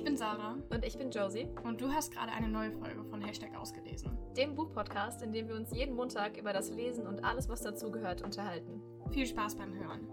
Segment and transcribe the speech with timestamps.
[0.00, 3.20] Ich bin Sarah Und ich bin Josie, und du hast gerade eine neue Folge von
[3.20, 4.16] Hashtag ausgelesen.
[4.34, 8.22] dem Buchpodcast, in dem wir uns jeden Montag über das Lesen und alles, was dazugehört,
[8.22, 8.80] unterhalten.
[9.10, 10.08] Viel Spaß beim Hören.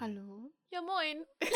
[0.00, 0.52] Hallo.
[0.70, 1.24] Ja, moin.
[1.40, 1.50] ich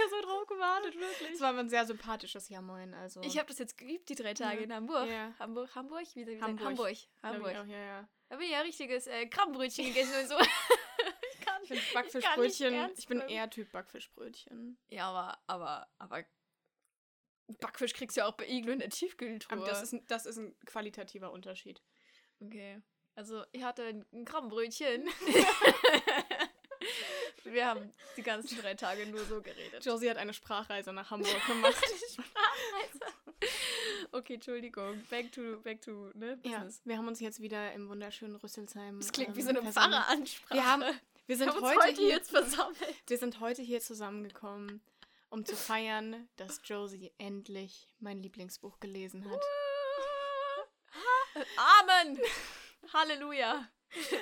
[0.00, 1.30] habe so drauf gewartet, wirklich.
[1.32, 3.20] Das war aber ein sehr sympathisches Ja Moin, also.
[3.22, 4.64] Ich habe das jetzt geübt, die drei Tage Ja.
[4.64, 5.08] in Hamburg.
[5.08, 5.32] Ja.
[5.38, 6.66] Hamburg, Hamburg, wie, wie Hamburg.
[6.66, 6.96] Hamburg.
[7.22, 7.56] Hamburg.
[7.56, 8.08] auch, ja, ja.
[8.30, 10.38] Da habe ich ja richtiges äh, Krabbenbrötchen gegessen und so.
[11.32, 14.78] ich kann, Ich finde Backfischbrötchen, ernst ich bin eher Typ Backfischbrötchen.
[14.88, 16.24] Ja, aber, aber, aber.
[17.60, 19.58] Backfisch kriegst du ja auch bei Iglo in der Tiefkühltruhe.
[19.58, 21.82] Aber das ist, ein- das ist ein qualitativer Unterschied.
[22.40, 22.80] Okay.
[23.16, 25.08] Also, ich hatte ein ein Krabbenbrötchen.
[27.44, 29.84] Wir haben die ganzen drei Tage nur so geredet.
[29.84, 31.80] Josie hat eine Sprachreise nach Hamburg gemacht.
[34.12, 35.02] okay, Entschuldigung.
[35.08, 36.38] Back to, back to, ne?
[36.44, 38.98] ja, wir haben uns jetzt wieder im wunderschönen Rüsselsheim.
[38.98, 39.72] Das klingt wie ähm, so eine.
[39.72, 40.54] Pfarreransprache.
[40.54, 40.84] Wir haben,
[41.26, 42.94] wir sind haben uns heute, heute hier, jetzt versammelt.
[43.06, 44.82] wir sind heute hier zusammengekommen,
[45.30, 49.40] um zu feiern, dass Josie endlich mein Lieblingsbuch gelesen hat.
[51.56, 52.18] Amen!
[52.92, 53.68] Halleluja!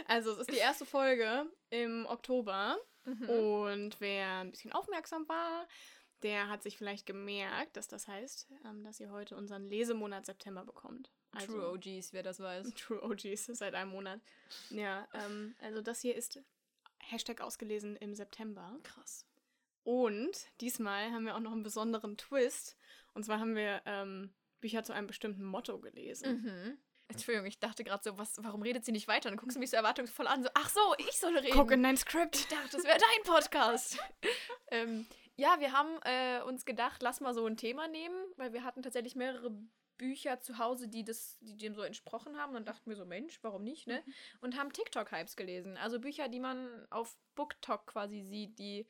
[0.06, 2.78] Also es ist die erste Folge im Oktober
[3.08, 3.28] Mhm.
[3.28, 5.66] und wer ein bisschen aufmerksam war,
[6.22, 10.64] der hat sich vielleicht gemerkt, dass das heißt, ähm, dass ihr heute unseren Lesemonat September
[10.64, 11.10] bekommt.
[11.32, 12.70] Also, True OGs, wer das weiß.
[12.74, 14.20] True OGs seit einem Monat.
[14.70, 16.40] Ja, ähm, also das hier ist
[16.98, 18.78] Hashtag ausgelesen im September.
[18.82, 19.26] Krass.
[19.84, 22.76] Und diesmal haben wir auch noch einen besonderen Twist.
[23.14, 26.42] Und zwar haben wir ähm, Bücher zu einem bestimmten Motto gelesen.
[26.42, 26.78] Mhm.
[27.08, 29.28] Entschuldigung, ich dachte gerade so, was, warum redet sie nicht weiter?
[29.28, 31.54] Und dann guckst du mich so erwartungsvoll an, so, ach so, ich soll reden.
[31.56, 32.36] Guck in dein Skript.
[32.36, 33.98] Ich dachte, das wäre dein Podcast.
[34.70, 35.06] ähm,
[35.36, 38.82] ja, wir haben äh, uns gedacht, lass mal so ein Thema nehmen, weil wir hatten
[38.82, 39.50] tatsächlich mehrere
[39.96, 42.50] Bücher zu Hause, die, das, die dem so entsprochen haben.
[42.50, 44.04] Und dann dachten wir so, Mensch, warum nicht, ne?
[44.40, 45.76] Und haben TikTok-Hypes gelesen.
[45.78, 48.86] Also Bücher, die man auf BookTok quasi sieht, die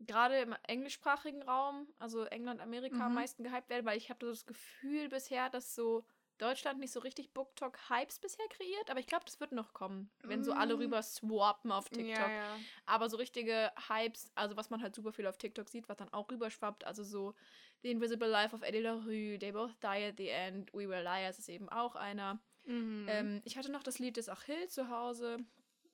[0.00, 3.14] gerade im englischsprachigen Raum, also England, Amerika, am Mhm.
[3.16, 6.04] meisten gehypt werden, weil ich habe das Gefühl bisher, dass so
[6.38, 10.42] Deutschland nicht so richtig BookTok-Hypes bisher kreiert, aber ich glaube, das wird noch kommen, wenn
[10.44, 10.78] so alle Mm.
[10.80, 12.08] rüber swappen auf TikTok.
[12.18, 12.58] Ja, ja.
[12.86, 16.12] Aber so richtige Hypes, also was man halt super viel auf TikTok sieht, was dann
[16.12, 17.34] auch rüberschwappt, also so
[17.82, 21.38] The Invisible Life of Eddie LaRue, They Both Die at the End, We Were Liars
[21.38, 22.40] ist eben auch einer.
[22.64, 23.06] Mhm.
[23.08, 25.38] Ähm, ich hatte noch das Lied des Achill zu Hause.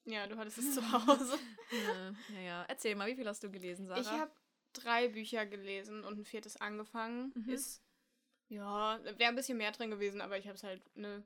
[0.05, 1.39] ja, du hattest es zu Hause.
[1.73, 2.65] Äh, ja, ja.
[2.69, 4.01] Erzähl mal, wie viel hast du gelesen, Sarah?
[4.01, 4.31] Ich habe
[4.73, 7.33] drei Bücher gelesen und ein viertes angefangen.
[7.35, 7.51] Mhm.
[7.53, 7.83] Ist,
[8.51, 11.25] ja, wäre ein bisschen mehr drin gewesen, aber ich habe es halt, ne,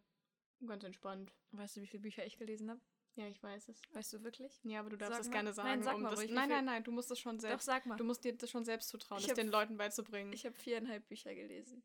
[0.66, 1.32] ganz entspannt.
[1.52, 2.80] Weißt du, wie viele Bücher ich gelesen habe?
[3.16, 3.80] Ja, ich weiß es.
[3.92, 4.58] Weißt du wirklich?
[4.64, 5.82] Ja, aber du darfst es gerne Nein, sagen.
[5.82, 7.66] sag um mal das, ruhig, nein, nein, nein, du musst es schon Doch, selbst.
[7.66, 7.96] sag mal.
[7.96, 10.32] Du musst dir das schon selbst zutrauen, Ich das den Leuten beizubringen.
[10.32, 11.84] Ich habe viereinhalb Bücher gelesen.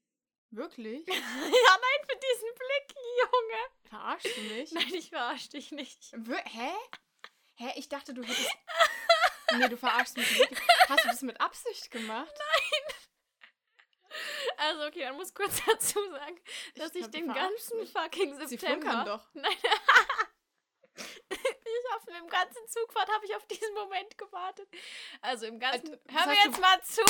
[0.52, 1.06] Wirklich?
[1.08, 3.90] ja, nein, für diesen Blick, Junge.
[3.90, 4.72] Verarschst du mich?
[4.74, 6.12] Nein, ich verarsche dich nicht.
[6.18, 6.72] Wir Hä?
[7.56, 7.74] Hä?
[7.76, 8.50] Ich dachte, du hättest.
[9.58, 10.68] nee, du verarschst mich wirklich.
[10.88, 12.34] Hast du das mit Absicht gemacht?
[14.59, 16.40] Also, okay, dann muss kurz dazu sagen,
[16.75, 18.81] dass ich, du den ganzen fucking Sie September.
[18.81, 19.30] flunkern doch.
[19.34, 19.52] Nein.
[20.97, 24.68] ich auf dem ganzen Zugfahrt habe ich auf diesen Moment gewartet.
[25.22, 25.97] Also im ganzen.
[26.06, 27.02] Das hör mir jetzt du- mal zu!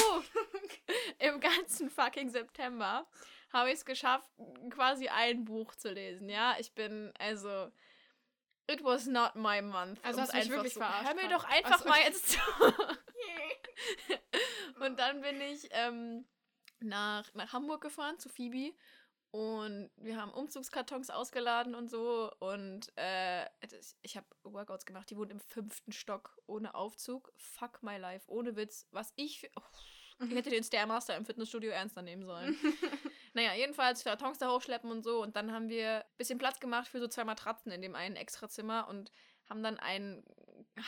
[1.20, 3.08] Im ganzen fucking September
[3.52, 4.30] habe ich es geschafft,
[4.70, 6.30] quasi ein Buch zu lesen.
[6.30, 7.72] Ja, ich bin also.
[8.68, 10.00] It was not my month.
[10.06, 11.90] Also hast du mich wirklich so- verarscht Hör mir doch einfach Ach so.
[11.90, 12.40] mal jetzt zu.
[14.80, 16.28] Und dann bin ich ähm,
[16.82, 18.74] nach, nach Hamburg gefahren zu Phoebe
[19.32, 25.18] und wir haben Umzugskartons ausgeladen und so und äh, das- ich habe Workouts gemacht, die
[25.18, 27.32] wohnt im fünften Stock ohne Aufzug.
[27.38, 28.88] Fuck my life, ohne Witz.
[28.92, 29.50] Was ich...
[29.56, 32.58] Oh, ich hätte den Stairmaster im Fitnessstudio ernster nehmen sollen.
[33.34, 36.90] naja, jedenfalls Kartons da hochschleppen und so und dann haben wir ein bisschen Platz gemacht
[36.90, 39.12] für so zwei Matratzen in dem einen Extrazimmer und
[39.50, 40.24] haben dann einen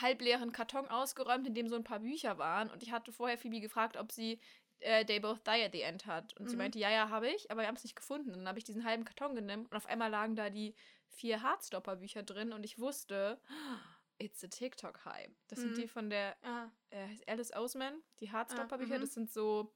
[0.02, 2.70] halbleeren Karton ausgeräumt, in dem so ein paar Bücher waren.
[2.70, 4.40] Und ich hatte vorher Phoebe gefragt, ob sie
[4.82, 6.36] äh, They Both Die at the End hat.
[6.40, 6.62] Und sie Mhm.
[6.64, 8.30] meinte, ja, ja, habe ich, aber wir haben es nicht gefunden.
[8.32, 10.76] Und dann habe ich diesen halben Karton genommen und auf einmal lagen da die
[11.08, 13.40] vier Hardstopper-Bücher drin und ich wusste,
[14.20, 15.32] it's a TikTok-Hype.
[15.48, 15.76] Das sind Mhm.
[15.76, 18.98] die von der Ah, äh, Alice Oseman, die Hardstopper-Bücher.
[18.98, 19.02] mhm.
[19.02, 19.74] Das sind so,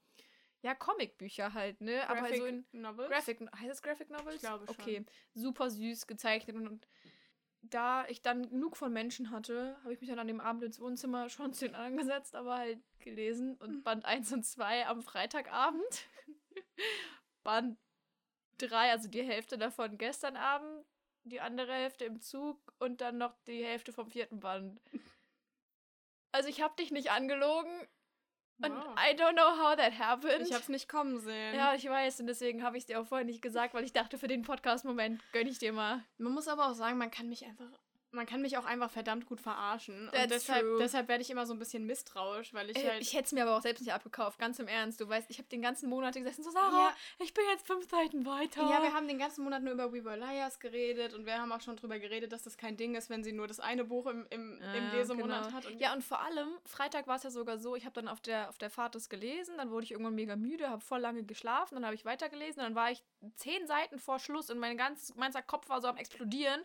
[0.62, 2.08] ja, Comic-Bücher halt, ne?
[2.08, 3.08] aber Graphic so in Novels?
[3.10, 4.36] Graphic, heißt es Graphic Novels?
[4.36, 4.74] Ich glaube schon.
[4.76, 5.04] Okay,
[5.34, 6.88] super süß gezeichnet und, und
[7.70, 10.80] da ich dann genug von Menschen hatte, habe ich mich dann an dem Abend ins
[10.80, 13.82] Wohnzimmer schon zu den anderen gesetzt, aber halt gelesen und Mhm.
[13.82, 16.06] Band 1 und 2 am Freitagabend.
[17.44, 17.78] Band
[18.58, 20.84] 3, also die Hälfte davon gestern Abend,
[21.24, 24.80] die andere Hälfte im Zug und dann noch die Hälfte vom vierten Band.
[26.32, 27.70] Also ich habe dich nicht angelogen
[28.62, 28.94] und Wow.
[28.96, 30.46] I don't know how that happened.
[30.46, 31.54] Ich hab's nicht kommen sehen.
[31.54, 33.92] Ja, ich weiß und deswegen habe ich es dir auch vorher nicht gesagt, weil ich
[33.92, 36.02] dachte, für den Podcast-Moment gönne ich dir mal.
[36.18, 37.68] Man muss aber auch sagen, man kann mich einfach
[38.16, 40.08] man kann mich auch einfach verdammt gut verarschen.
[40.10, 40.78] That's und deshalb, true.
[40.80, 43.02] deshalb werde ich immer so ein bisschen misstrauisch, weil ich Äh, halt.
[43.02, 45.00] ich hätte es mir aber auch selbst nicht abgekauft, ganz im Ernst.
[45.00, 46.96] Du weißt, ich habe den ganzen Monat gesessen, so Sarah, Ja.
[47.20, 48.62] ich bin jetzt fünf Seiten weiter.
[48.62, 51.52] ja, wir haben den ganzen Monat nur über We Were Liars geredet und wir haben
[51.52, 54.06] auch schon drüber geredet, dass das kein Ding ist, wenn sie nur das eine Buch
[54.06, 55.54] im, im, im Ja, Lesemonat genau.
[55.56, 55.66] hat.
[55.66, 58.20] Und Ja, und vor allem, Freitag war es ja sogar so, ich habe dann auf
[58.20, 61.22] der, auf der Fahrt das gelesen, dann wurde ich irgendwann mega müde, habe voll lange
[61.24, 63.04] geschlafen, dann habe ich weitergelesen, dann war ich
[63.34, 66.62] zehn Seiten vor Schluss und mein, ganz, mein ganzer Kopf war so am explodieren.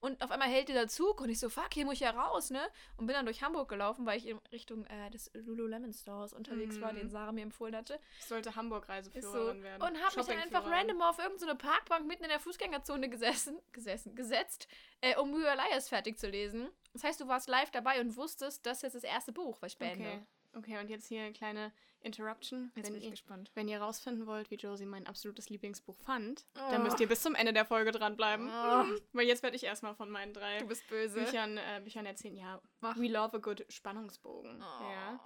[0.00, 2.50] Und auf einmal hält dieser Zug und ich so, fuck, hier muss ich ja raus,
[2.50, 2.60] ne?
[2.96, 6.80] Und bin dann durch Hamburg gelaufen, weil ich in Richtung äh, des Lululemon Stores unterwegs
[6.80, 6.96] war, Mhm.
[6.98, 7.98] den Sarah mir empfohlen hatte.
[8.18, 8.60] ich sollte Ist so.
[8.60, 9.82] Hamburg-Reiseführerin werden.
[9.82, 14.14] Und habe mich dann einfach random auf irgendeine Parkbank mitten in der Fußgängerzone gesessen, gesessen,
[14.14, 14.68] gesetzt,
[15.00, 16.68] äh, um Mühe Elias fertig zu lesen.
[16.92, 19.72] Das heißt, du warst live dabei und wusstest, das ist jetzt das erste Buch, was
[19.72, 20.06] ich beende.
[20.08, 20.26] Okay.
[20.56, 22.70] okay, und jetzt hier eine kleine Interruption.
[22.76, 23.50] Jetzt wenn, bin ich ihr, gespannt.
[23.54, 26.70] wenn ihr rausfinden wollt, wie Josie mein absolutes Lieblingsbuch fand, Oh.
[26.70, 28.48] dann müsst ihr bis zum Ende der Folge dranbleiben.
[28.48, 28.98] Oh.
[29.12, 30.62] Weil jetzt werde ich erstmal von meinen drei.
[30.64, 32.36] Büchern, äh, Büchern erzählen.
[32.36, 32.96] Ja, Mach.
[32.96, 34.62] We Love a Good Spannungsbogen.
[34.62, 34.82] Oh.
[34.90, 35.20] Ja,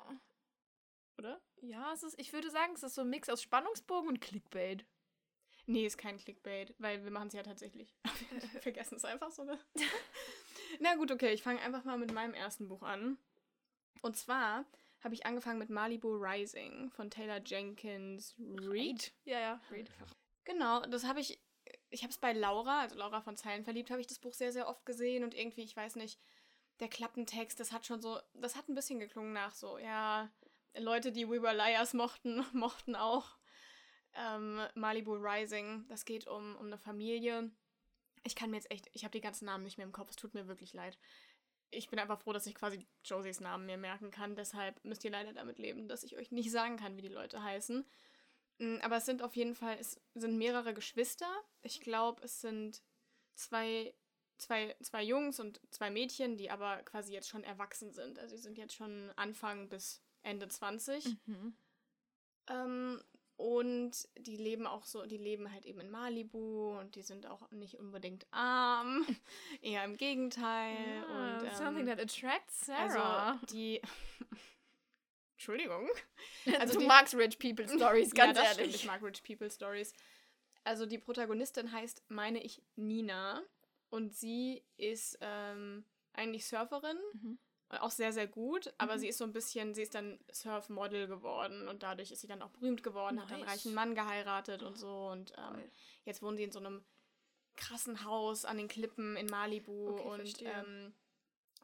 [1.19, 1.41] oder?
[1.61, 4.85] Ja, es ist, ich würde sagen, es ist so ein Mix aus Spannungsbogen und Clickbait.
[5.67, 7.95] Nee, ist kein Clickbait, weil wir machen es ja tatsächlich.
[8.53, 9.45] wir vergessen es einfach so.
[9.45, 9.59] Ne?
[10.81, 13.19] Na gut, okay, ich fange einfach mal mit meinem ersten Buch an.
[14.01, 14.65] Und zwar
[15.03, 19.13] habe ich angefangen mit Malibu Rising von Taylor Jenkins Reid.
[19.25, 19.61] Ja, ja.
[19.71, 19.91] Read.
[20.45, 21.41] Genau, das habe ich.
[21.91, 24.53] Ich habe es bei Laura, also Laura von Zeilen verliebt, habe ich das Buch sehr,
[24.53, 26.19] sehr oft gesehen und irgendwie, ich weiß nicht,
[26.81, 30.31] der Klappentext, das hat schon so, das hat ein bisschen geklungen nach so, ja,
[30.77, 33.37] Leute, die We Were Liars mochten, mochten auch
[34.15, 35.87] ähm, Malibu Rising.
[35.89, 37.51] Das geht um, um eine Familie.
[38.25, 40.17] Ich kann mir jetzt echt, ich habe die ganzen Namen nicht mehr im Kopf, es
[40.17, 40.99] tut mir wirklich leid.
[41.73, 44.37] Ich bin einfach froh, dass ich quasi Josies Namen mir merken kann.
[44.37, 47.43] Deshalb müsst ihr leider damit leben, dass ich euch nicht sagen kann, wie die Leute
[47.43, 47.85] heißen.
[48.59, 51.29] Mm, Aber es sind auf jeden Fall, es sind mehrere Geschwister.
[51.63, 52.83] Ich glaube, es sind
[53.35, 53.95] zwei,
[54.39, 58.19] zwei, zwei Jungs und zwei Mädchen, die aber quasi jetzt schon erwachsen sind.
[58.19, 61.07] Also sie sind jetzt schon Anfang bis Ende 20.
[61.27, 61.57] Mhm.
[62.49, 63.03] Ähm,
[63.37, 67.51] und die leben auch so, die leben halt eben in Malibu und die sind auch
[67.51, 69.05] nicht unbedingt arm.
[69.63, 71.05] Eher im Gegenteil.
[71.09, 73.33] Ah, und, ähm, something that attracts Sarah.
[73.33, 73.81] also die.
[75.35, 75.89] Entschuldigung.
[76.61, 78.59] also du magst Rich People Stories, ganz ja, ehrlich.
[78.61, 79.93] Stimmt, ich mag Rich People Stories.
[80.65, 83.43] Also die Protagonistin heißt, meine ich, Nina.
[83.91, 86.97] Und sie ist ähm, eigentlich Surferin.
[87.15, 87.39] Mhm.
[87.81, 88.73] Auch sehr, sehr gut.
[88.79, 88.99] Aber Mhm.
[89.01, 91.69] sie ist so ein bisschen, sie ist dann Surfmodel geworden.
[91.69, 93.53] Und dadurch ist sie dann auch berühmt geworden, hat dann einen Nice.
[93.65, 95.09] reichen Mann geheiratet und so.
[95.09, 95.63] Und ähm,
[96.05, 96.85] jetzt wohnen sie in so einem
[97.57, 99.91] krassen Haus an den Klippen in Malibu.
[99.91, 100.95] Okay, und ähm,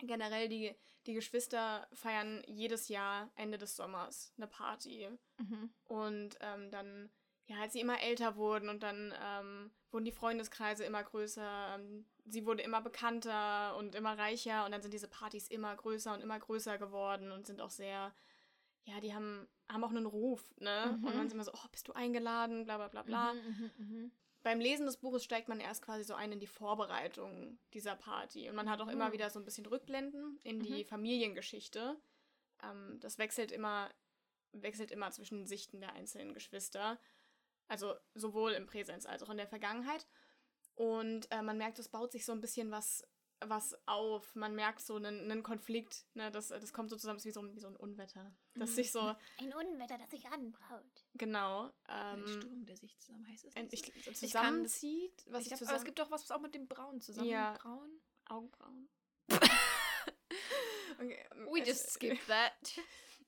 [0.00, 0.74] generell die,
[1.06, 5.08] die Geschwister feiern jedes Jahr Ende des Sommers eine Party.
[5.38, 5.70] Mhm.
[5.84, 7.10] Und ähm, dann,
[7.48, 12.04] ja, als sie immer älter wurden und dann ähm, wurden die Freundeskreise immer größer, ähm,
[12.26, 16.20] sie wurde immer bekannter und immer reicher und dann sind diese Partys immer größer und
[16.20, 18.14] immer größer geworden und sind auch sehr,
[18.84, 20.98] ja, die haben, haben auch einen Ruf, ne?
[20.98, 21.04] Mhm.
[21.06, 23.32] Und man ist immer so, oh, bist du eingeladen, bla bla bla bla.
[23.32, 24.12] Mhm, mhm, mhm.
[24.42, 28.48] Beim Lesen des Buches steigt man erst quasi so ein in die Vorbereitung dieser Party.
[28.48, 29.12] Und man hat auch immer Mhm.
[29.12, 30.86] wieder so ein bisschen Rückblenden in die Mhm.
[30.86, 31.96] Familiengeschichte.
[32.62, 33.90] Ähm, das wechselt immer,
[34.52, 37.00] wechselt immer zwischen den Sichten der einzelnen Geschwister.
[37.68, 40.06] Also sowohl im Präsens als auch in der Vergangenheit.
[40.74, 43.04] Und äh, man merkt, es baut sich so ein bisschen was,
[43.40, 44.34] was auf.
[44.34, 46.06] Man merkt so einen, einen Konflikt.
[46.14, 46.30] Ne?
[46.30, 48.34] Das, das kommt so zusammen, es ist wie so, ein- wie so ein Unwetter.
[48.54, 48.74] Das Mhm.
[48.74, 49.00] sich so,
[49.40, 51.04] Ein Unwetter, das sich anbraut.
[51.14, 51.70] genau.
[51.84, 54.10] Ein Ähm, Sturm, der sich zusammen heißt es ein- nicht ich, so?
[54.10, 55.24] Ich zusammenzieht.
[55.26, 57.28] was Ich glaub, aber zusammen es gibt doch was, was auch mit dem Braun zusammen.
[57.28, 57.52] Ja.
[57.60, 58.00] Braun?
[58.28, 58.88] Augenbrauen.
[60.98, 62.52] okay, We just skip that.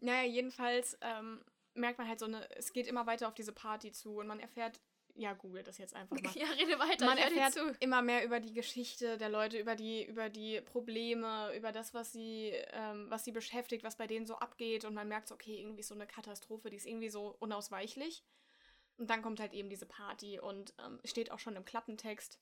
[0.00, 1.44] Naja, jedenfalls ähm,
[1.74, 4.40] merkt man halt so eine, es geht immer weiter auf diese Party zu und man
[4.40, 4.80] erfährt,
[5.14, 6.32] ja, google das jetzt einfach mal.
[6.34, 7.04] ja, rede weiter.
[7.04, 11.72] Man erfährt immer mehr über die Geschichte der Leute, über die, über die Probleme, über
[11.72, 15.28] das, was sie, ähm, was sie beschäftigt, was bei denen so abgeht und man merkt
[15.28, 18.24] so, okay, irgendwie so eine Katastrophe, die ist irgendwie so unausweichlich.
[18.96, 22.38] Und dann kommt halt eben diese Party und ähm, steht auch schon im Klappentext,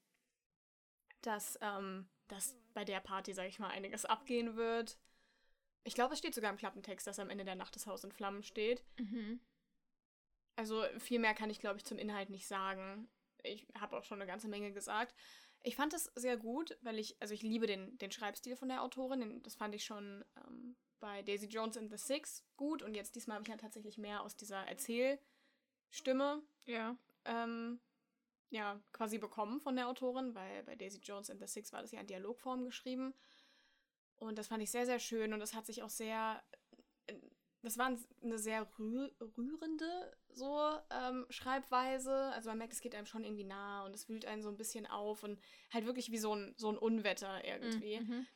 [1.23, 4.99] dass, ähm, dass bei der Party, sag ich mal, einiges abgehen wird.
[5.89, 8.13] Ich glaube, es steht sogar im Klappentext, dass am Ende der Nacht das Haus in
[8.13, 8.85] Flammen steht.
[8.99, 9.41] Mhm.
[10.55, 13.09] Also viel mehr kann ich, glaube ich, zum Inhalt nicht sagen.
[13.43, 15.15] Ich habe auch schon eine ganze Menge gesagt.
[15.63, 18.83] Ich fand es sehr gut, weil ich, also ich liebe den, den Schreibstil von der
[18.83, 19.21] Autorin.
[19.21, 22.83] Den, das fand ich schon ähm, bei Daisy Jones and the Six gut.
[22.83, 26.99] Und jetzt diesmal habe ich ja tatsächlich mehr aus dieser Erzählstimme Ja.
[27.25, 27.81] ähm,
[28.51, 31.93] ja, quasi bekommen von der Autorin, weil bei Daisy Jones and the Six war das
[31.93, 33.15] ja in Dialogform geschrieben.
[34.19, 36.43] Und das fand ich sehr, sehr schön und das hat sich auch sehr,
[37.07, 37.15] äh,
[37.63, 40.61] das war eine sehr rühr rührende so
[40.91, 42.33] ähm, Schreibweise.
[42.33, 44.57] Also man merkt, es geht einem schon irgendwie nah und es wühlt einen so ein
[44.57, 45.41] bisschen auf und
[45.73, 48.01] halt wirklich wie so ein, so ein Unwetter irgendwie.
[48.01, 48.27] Mhm.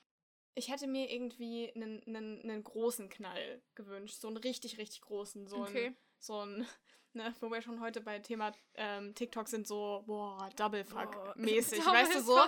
[0.54, 4.20] Ich hätte mir irgendwie einen, einen, einen großen Knall gewünscht.
[4.20, 5.46] So einen richtig, richtig großen.
[5.46, 5.86] So Okay.
[5.86, 6.66] ein, so ein,
[7.12, 11.06] ne, wo wir schon heute bei Thema ähm, TikTok sind, so, boah, Double Boah.
[11.36, 11.78] Fuck-mäßig.
[11.78, 12.38] Double weißt du so?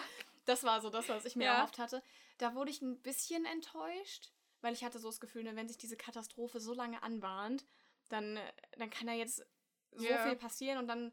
[0.45, 1.57] Das war so das, was ich mir Ja.
[1.59, 2.03] erhofft hatte.
[2.39, 5.79] Da wurde ich ein bisschen enttäuscht, weil ich hatte so das Gefühl, ne, wenn sich
[5.79, 7.65] diese Katastrophe so lange anbahnt,
[8.09, 9.45] dann, äh, dann kann da jetzt
[9.93, 10.19] so Ja.
[10.19, 11.13] viel passieren und dann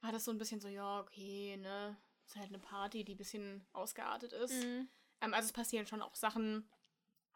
[0.00, 3.18] war das so ein bisschen so, ja, okay, ne, ist halt eine Party, die ein
[3.18, 4.64] bisschen ausgeartet ist.
[4.64, 4.88] Mhm.
[5.20, 6.70] Ähm, also es passieren schon auch Sachen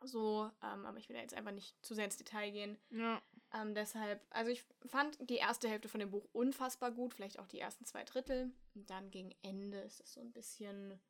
[0.05, 2.79] so, ähm, aber ich will da jetzt einfach nicht zu sehr ins Detail gehen.
[2.91, 3.23] Ja.
[3.55, 7.47] Ähm, deshalb, also ich fand die erste Hälfte von dem Buch unfassbar gut, vielleicht auch
[7.47, 8.53] die ersten zwei Drittel.
[8.75, 11.01] Und dann gegen Ende ist es so ein bisschen,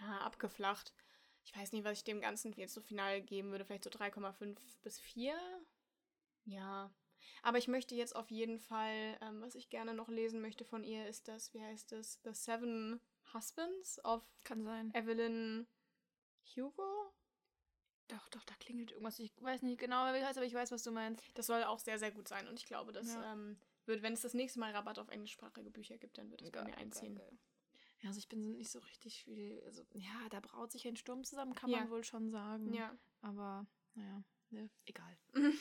[0.00, 0.92] ja, abgeflacht.
[1.44, 4.58] Ich weiß nicht, was ich dem Ganzen jetzt so final geben würde, vielleicht so 3,5
[4.82, 5.34] bis 4.
[6.44, 6.90] Ja.
[7.42, 10.84] Aber ich möchte jetzt auf jeden Fall, ähm, was ich gerne noch lesen möchte von
[10.84, 12.20] ihr, ist das, wie heißt das?
[12.24, 13.00] The Seven
[13.32, 14.92] Husbands of Kann sein.
[14.94, 15.66] Evelyn
[16.56, 17.12] Hugo.
[18.08, 19.18] Doch, doch, da klingelt irgendwas.
[19.18, 21.22] Ich weiß nicht genau, wie heißt, aber ich weiß, was du meinst.
[21.34, 22.48] Das soll auch sehr, sehr gut sein.
[22.48, 23.32] Und ich glaube, das Ja.
[23.32, 26.50] ähm, wird, wenn es das nächste Mal Rabatt auf englischsprachige Bücher gibt, dann wird es
[26.50, 27.16] bei mir einziehen.
[27.16, 27.38] geil.
[28.00, 29.60] Ja, also ich bin so nicht so richtig viel.
[29.66, 31.80] Also, ja, da braut sich ein Sturm zusammen, kann Ja.
[31.80, 32.72] man wohl schon sagen.
[32.72, 32.96] Ja.
[33.22, 35.16] Aber, naja, ne, egal.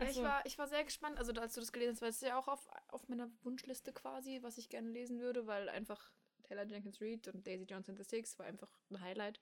[0.00, 0.22] Ja, ich, so.
[0.22, 2.48] war, ich war sehr gespannt, also als du das gelesen hast, weil es ja auch
[2.48, 6.10] auf, auf meiner Wunschliste quasi, was ich gerne lesen würde, weil einfach
[6.42, 9.40] Taylor Jenkins Reid und Daisy Johnson the Six war einfach ein Highlight.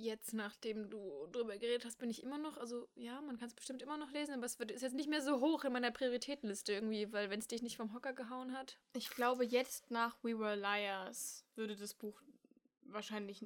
[0.00, 3.54] Jetzt, nachdem du drüber geredet hast, bin ich immer noch, also ja, man kann es
[3.54, 5.90] bestimmt immer noch lesen, aber es wird, ist jetzt nicht mehr so hoch in meiner
[5.90, 8.78] Prioritätenliste irgendwie, weil wenn es dich nicht vom Hocker gehauen hat.
[8.92, 12.22] Ich glaube, jetzt nach We Were Liars würde das Buch
[12.82, 13.44] wahrscheinlich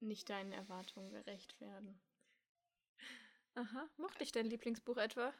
[0.00, 1.98] nicht deinen Erwartungen gerecht werden.
[3.54, 5.32] Aha, mochte ich dein Lieblingsbuch etwa?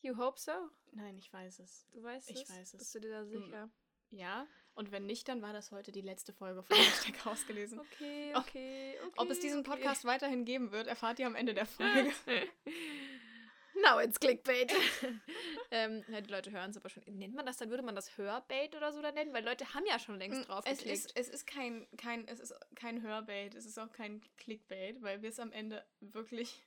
[0.00, 0.52] You hope so?
[0.92, 1.88] Nein, ich weiß es.
[1.90, 2.50] Du weißt Ich es?
[2.50, 2.78] weiß es.
[2.78, 3.68] Bist du dir da sicher?
[4.10, 7.78] Ja, und wenn nicht, dann war das heute die letzte Folge von Hashtag ausgelesen.
[7.80, 9.14] Okay, okay, okay.
[9.16, 9.70] Ob es diesen okay.
[9.70, 12.12] Podcast weiterhin geben wird, erfahrt ihr am Ende der Folge.
[13.82, 14.72] Now it's Clickbait.
[15.70, 17.02] ähm, ja, die Leute hören es aber schon.
[17.06, 19.32] Nennt man das dann, würde man das Hörbait oder so da nennen?
[19.32, 21.06] Weil Leute haben ja schon längst drauf es geklickt.
[21.06, 25.22] ist, es ist kein, kein, es ist kein Hörbait, es ist auch kein Clickbait, weil
[25.22, 26.62] wir es am Ende wirklich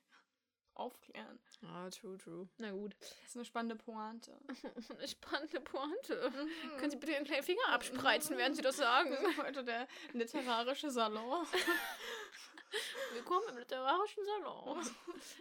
[0.75, 1.39] aufklären.
[1.63, 2.47] Ah, true, true.
[2.57, 2.95] Na gut.
[2.99, 4.37] Das ist eine spannende Pointe.
[4.97, 6.29] Eine spannende Pointe.
[6.31, 6.77] Mhm.
[6.77, 9.11] Können Sie bitte Ihren kleinen Finger abspreizen, während Sie das sagen?
[9.11, 11.45] Wir sind heute der literarische Salon.
[13.13, 14.81] Willkommen im literarischen Salon.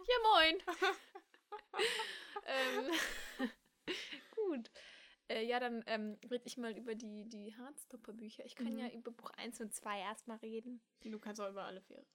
[0.07, 0.63] Ja, moin.
[2.45, 2.91] ähm,
[4.31, 4.71] gut.
[5.27, 8.45] Äh, ja, dann ähm, rede ich mal über die, die Hardstopper-Bücher.
[8.45, 8.79] Ich kann Mhm.
[8.79, 10.81] ja über Buch 1 und 2 erstmal reden.
[11.01, 12.05] Du kannst auch über alle vier.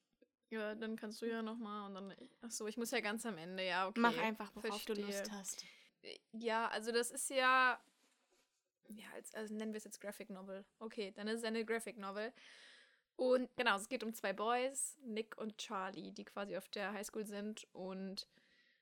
[0.50, 2.14] Ja, dann kannst du ja nochmal und dann.
[2.42, 4.00] Achso, ich muss ja ganz am Ende, ja, okay.
[4.00, 5.06] Mach einfach, worauf du verstehe.
[5.06, 5.64] Lust hast.
[6.32, 7.80] Ja, also das ist ja.
[8.88, 10.64] Ja, als, also nennen wir es jetzt Graphic Novel.
[10.80, 12.32] Okay, dann ist es eine Graphic Novel.
[13.14, 17.24] Und genau, es geht um zwei Boys, Nick und Charlie, die quasi auf der Highschool
[17.24, 17.68] sind.
[17.72, 18.26] Und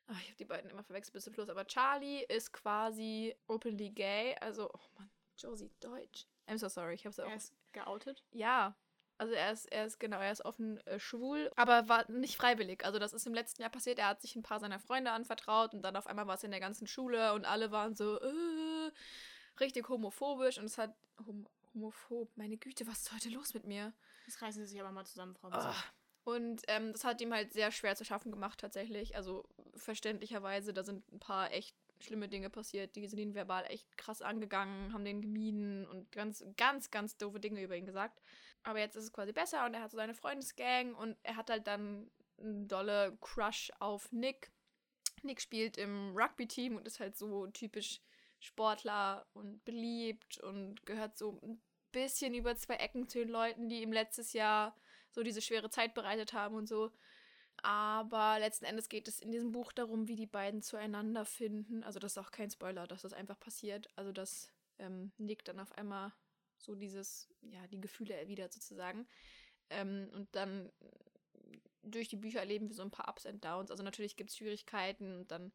[0.07, 1.51] ach, ich habe die beiden immer verwechselt bis zum Schluss.
[1.51, 4.35] Aber Charlie ist quasi openly gay.
[4.41, 6.27] Also, oh Mann, Josie, Deutsch.
[6.47, 7.29] I'm so sorry, ich habe es auch.
[7.29, 8.25] Er ist geoutet.
[8.31, 8.75] Ja,
[9.19, 12.85] also er ist, er ist, genau, er ist offen äh, schwul, aber war nicht freiwillig.
[12.85, 15.75] Also das ist im letzten Jahr passiert, er hat sich ein paar seiner Freunde anvertraut
[15.75, 18.91] und dann auf einmal war es in der ganzen Schule und alle waren so, äh,
[19.61, 20.95] richtig homophobisch und es hat,
[21.27, 23.93] hom homophob, meine Güte, was ist heute los mit mir?
[24.27, 25.51] Jetzt reißen sie sich aber mal zusammen, Frau.
[25.51, 25.75] Besser.
[26.25, 29.17] Und ähm, das hat ihm halt sehr schwer zu schaffen gemacht, tatsächlich.
[29.17, 32.97] Also verständlicherweise, da sind ein paar echt schlimme Dinge passiert.
[32.97, 37.41] Die sind ihn verbal echt krass angegangen, haben den gemieden und ganz, ganz, ganz doofe
[37.41, 38.21] Dinge über ihn gesagt.
[38.63, 41.51] Aber jetzt ist es quasi besser und er hat so seine Freundesgang und er hat
[41.51, 44.51] halt dann einen dolle Crush auf Nick.
[45.23, 48.01] Nick spielt im Rugby-Team und ist halt so typisch
[48.41, 51.61] Sportler und beliebt und gehört so ein
[51.91, 54.77] bisschen über zwei Ecken zu den Leuten, die ihm letztes Jahr
[55.11, 56.93] so diese schwere Zeit bereitet haben und so.
[57.63, 61.83] Aber letzten Endes geht es in diesem Buch darum, wie die beiden zueinander finden.
[61.83, 63.89] Also das ist auch kein Spoiler, dass das einfach passiert.
[63.97, 66.13] Also dass ähm, Nick dann auf einmal
[66.59, 69.07] so dieses, ja, die Gefühle erwidert sozusagen.
[69.71, 70.71] Ähm, und dann
[71.83, 73.71] durch die Bücher erleben wir so ein paar Ups und Downs.
[73.71, 75.53] Also natürlich gibt es Schwierigkeiten und dann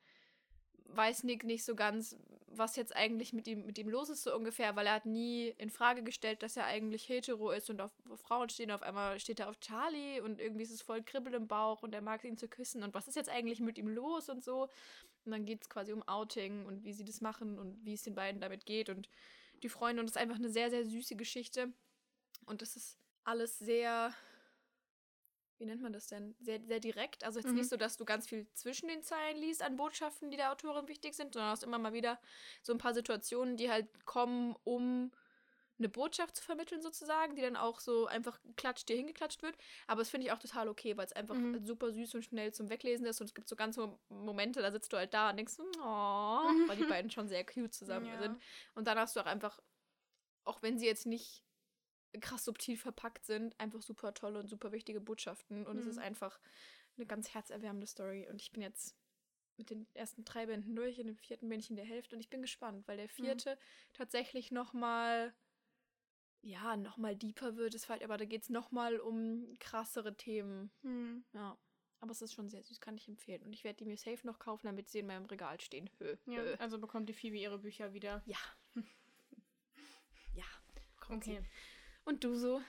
[0.95, 2.17] weiß Nick nicht so ganz,
[2.47, 5.53] was jetzt eigentlich mit ihm, mit ihm los ist, so ungefähr, weil er hat nie
[5.57, 8.71] in Frage gestellt, dass er eigentlich hetero ist und auf, auf Frauen stehen.
[8.71, 11.95] Auf einmal steht er auf Charlie und irgendwie ist es voll Kribbel im Bauch und
[11.95, 14.69] er mag ihn zu küssen und was ist jetzt eigentlich mit ihm los und so.
[15.25, 18.03] Und dann geht es quasi um Outing und wie sie das machen und wie es
[18.03, 19.09] den beiden damit geht und
[19.63, 20.01] die Freunde.
[20.01, 21.73] Und es ist einfach eine sehr, sehr süße Geschichte.
[22.45, 24.13] Und es ist alles sehr,
[25.57, 26.35] wie nennt man das denn?
[26.41, 27.23] Sehr, sehr direkt.
[27.23, 27.55] Also jetzt Mhm.
[27.55, 30.87] nicht so, dass du ganz viel zwischen den Zeilen liest an Botschaften, die der Autorin
[30.87, 32.19] wichtig sind, sondern hast immer mal wieder
[32.61, 35.11] so ein paar Situationen, die halt kommen, um
[35.79, 39.57] eine Botschaft zu vermitteln sozusagen, die dann auch so einfach klatscht dir hingeklatscht wird.
[39.87, 41.65] Aber das finde ich auch total okay, weil es einfach Mhm.
[41.65, 44.71] super süß und schnell zum Weglesen ist und es gibt so ganz so Momente, da
[44.71, 48.17] sitzt du halt da und denkst, oh, weil die beiden schon sehr cute zusammen Ja.
[48.21, 48.41] sind.
[48.75, 49.59] Und dann hast du auch einfach,
[50.43, 51.43] auch wenn sie jetzt nicht
[52.21, 55.65] krass subtil verpackt sind, einfach super tolle und super wichtige Botschaften.
[55.65, 56.03] Und es ist Mhm.
[56.03, 56.39] einfach
[56.97, 58.27] eine ganz herzerwärmende Story.
[58.29, 58.95] Und ich bin jetzt
[59.57, 62.19] mit den ersten drei Bänden durch, in dem vierten bin ich in der Hälfte und
[62.21, 63.57] ich bin gespannt, weil der vierte
[63.93, 65.33] tatsächlich nochmal,
[66.43, 67.73] ja, nochmal deeper wird.
[67.73, 70.69] Es halt, aber da geht es nochmal um krassere Themen.
[70.83, 71.23] Hm.
[71.33, 71.57] Ja.
[71.99, 73.41] Aber es ist schon sehr süß, kann ich empfehlen.
[73.43, 75.89] Und ich werde die mir safe noch kaufen, damit sie in meinem Regal stehen.
[75.99, 76.55] Hö, Ja, hö.
[76.59, 78.21] also bekommt die Phoebe ihre Bücher wieder.
[78.25, 78.37] Ja.
[80.35, 80.43] ja.
[80.99, 81.31] kommt sie.
[81.37, 81.43] Okay.
[82.05, 82.61] Und du so?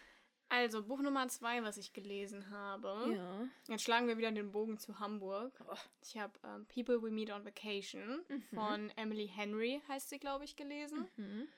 [0.50, 3.12] Also, Buch Nummer zwei, was ich gelesen habe.
[3.16, 3.49] Ja.
[3.66, 5.52] Jetzt schlagen wir wieder den Bogen zu Hamburg.
[5.69, 5.75] Oh.
[6.02, 8.43] Ich habe ähm, People We Meet on Vacation Mhm.
[8.54, 11.09] von Emily Henry, heißt sie, glaube ich, gelesen.
[11.16, 11.49] Mhm.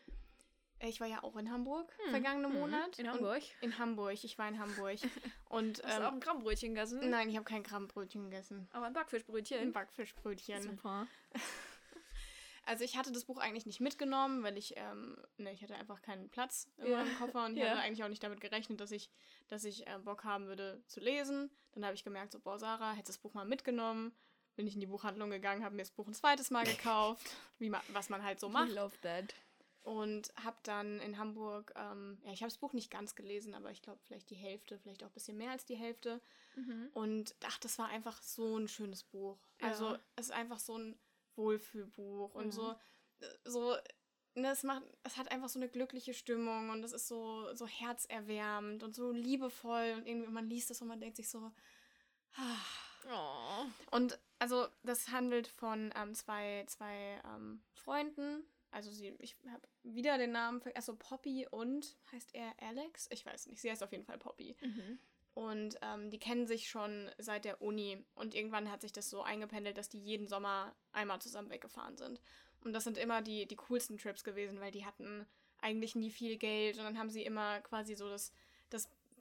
[0.78, 2.58] Äh, Ich war ja auch in Hamburg vergangenen Mhm.
[2.58, 2.98] Monat.
[2.98, 3.42] In Hamburg.
[3.60, 4.98] In Hamburg, ich war in Hamburg.
[5.48, 7.08] Und Hast du auch ähm, ein Grammbrötchen gegessen?
[7.10, 8.68] nein, ich habe kein Grammbrötchen gegessen.
[8.72, 9.58] Aber ein Backfischbrötchen.
[9.60, 10.62] Ein Backfischbrötchen.
[10.62, 11.06] Super.
[12.68, 16.02] Also ich hatte das Buch eigentlich nicht mitgenommen, weil ich, ähm, ne, ich hatte einfach
[16.02, 17.04] keinen Platz in Ja.
[17.04, 17.70] meinem Koffer und ich Ja.
[17.70, 19.08] hatte eigentlich auch nicht damit gerechnet, dass ich,
[19.46, 21.48] dass ich äh, Bock haben würde zu lesen.
[21.74, 24.12] Dann habe ich gemerkt, so, boah, Sarah, hättest das Buch mal mitgenommen.
[24.56, 27.24] Bin ich in die Buchhandlung gegangen, habe mir das Buch ein zweites Mal gekauft,
[27.60, 28.72] wie ma was man halt so I macht.
[28.72, 29.32] love that.
[29.86, 33.70] Und habe dann in Hamburg, ähm, ja, ich habe das Buch nicht ganz gelesen, aber
[33.70, 36.20] ich glaube vielleicht die Hälfte, vielleicht auch ein bisschen mehr als die Hälfte.
[36.56, 36.90] Mhm.
[36.92, 39.38] Und ach, das war einfach so ein schönes Buch.
[39.60, 40.00] Also Ja.
[40.16, 40.98] es ist einfach so ein
[41.36, 42.50] Wohlfühlbuch und Mhm.
[42.50, 42.72] so,
[43.20, 43.76] äh, so,
[44.34, 47.68] ne, es macht, es hat einfach so eine glückliche Stimmung und es ist so, so
[47.68, 51.52] herzerwärmend und so liebevoll und irgendwie man liest das und man denkt sich so,
[52.34, 52.56] ah.
[53.08, 53.66] Oh.
[53.92, 58.44] Und also das handelt von ähm, zwei, zwei ähm, Freunden.
[58.70, 63.08] Also sie, ich habe wieder den Namen, also Poppy und heißt er Alex?
[63.10, 64.56] Ich weiß nicht, sie heißt auf jeden Fall Poppy.
[64.60, 64.98] Mhm.
[65.34, 68.02] Und ähm, die kennen sich schon seit der Uni.
[68.14, 72.22] Und irgendwann hat sich das so eingependelt, dass die jeden Sommer einmal zusammen weggefahren sind.
[72.64, 75.26] Und das sind immer die, die coolsten Trips gewesen, weil die hatten
[75.58, 76.78] eigentlich nie viel Geld.
[76.78, 78.32] Und dann haben sie immer quasi so das,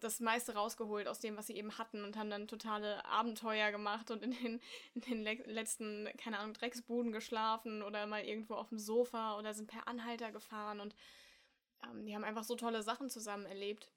[0.05, 2.03] das, meiste rausgeholt aus dem, was sie eben hatten.
[2.03, 4.61] Und haben dann totale Abenteuer gemacht und in den,
[4.93, 9.53] in den le letzten, keine Ahnung, Drecksbuden geschlafen oder mal irgendwo auf dem Sofa oder
[9.53, 10.79] sind per Anhalter gefahren.
[10.79, 10.95] Und
[11.83, 13.89] ähm, die haben einfach so tolle Sachen zusammen erlebt.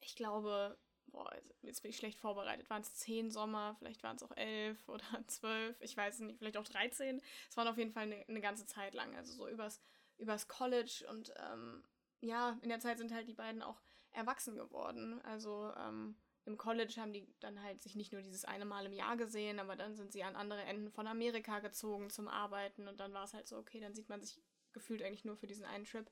[0.00, 0.76] Ich glaube,
[1.10, 2.68] boah, also jetzt bin ich schlecht vorbereitet.
[2.70, 6.56] Waren es zehn Sommer, vielleicht waren es auch elf oder zwölf, ich weiß nicht, vielleicht
[6.56, 7.20] auch 13.
[7.50, 9.80] Es waren auf jeden Fall eine, eine ganze Zeit lang, also so übers,
[10.18, 11.84] übers College und ähm,
[12.20, 13.80] ja, in der Zeit sind halt die beiden auch
[14.12, 15.20] erwachsen geworden.
[15.22, 18.92] Also ähm, im College haben die dann halt sich nicht nur dieses eine Mal im
[18.92, 23.00] Jahr gesehen, aber dann sind sie an andere Enden von Amerika gezogen zum Arbeiten und
[23.00, 24.40] dann war es halt so, okay, dann sieht man sich
[24.72, 26.10] gefühlt eigentlich nur für diesen einen Trip.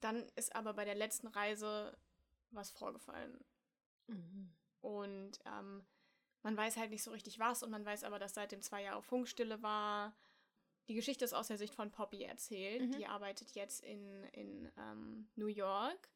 [0.00, 1.96] Dann ist aber bei der letzten Reise
[2.50, 3.44] was vorgefallen.
[4.08, 4.52] Mhm.
[4.80, 5.86] Und ähm,
[6.42, 9.02] man weiß halt nicht so richtig was und man weiß aber, dass seitdem zwei Jahre
[9.02, 10.16] Funkstille war.
[10.88, 12.82] Die Geschichte ist aus der Sicht von Poppy erzählt.
[12.82, 12.92] Mhm.
[12.92, 16.08] Die arbeitet jetzt in, in ähm, New York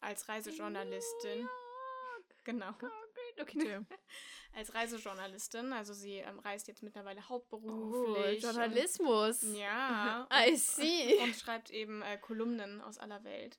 [0.00, 1.48] als Reisejournalistin.
[2.44, 2.70] Genau.
[3.40, 3.80] Okay.
[4.54, 5.72] Als Reisejournalistin.
[5.74, 8.42] Also sie ähm, reist jetzt mittlerweile Oh, hauptberuflich.
[8.42, 9.42] Journalismus.
[9.42, 10.26] Und, ja.
[10.32, 11.14] I und- see.
[11.22, 13.58] Und schreibt eben äh, Kolumnen aus aller Welt.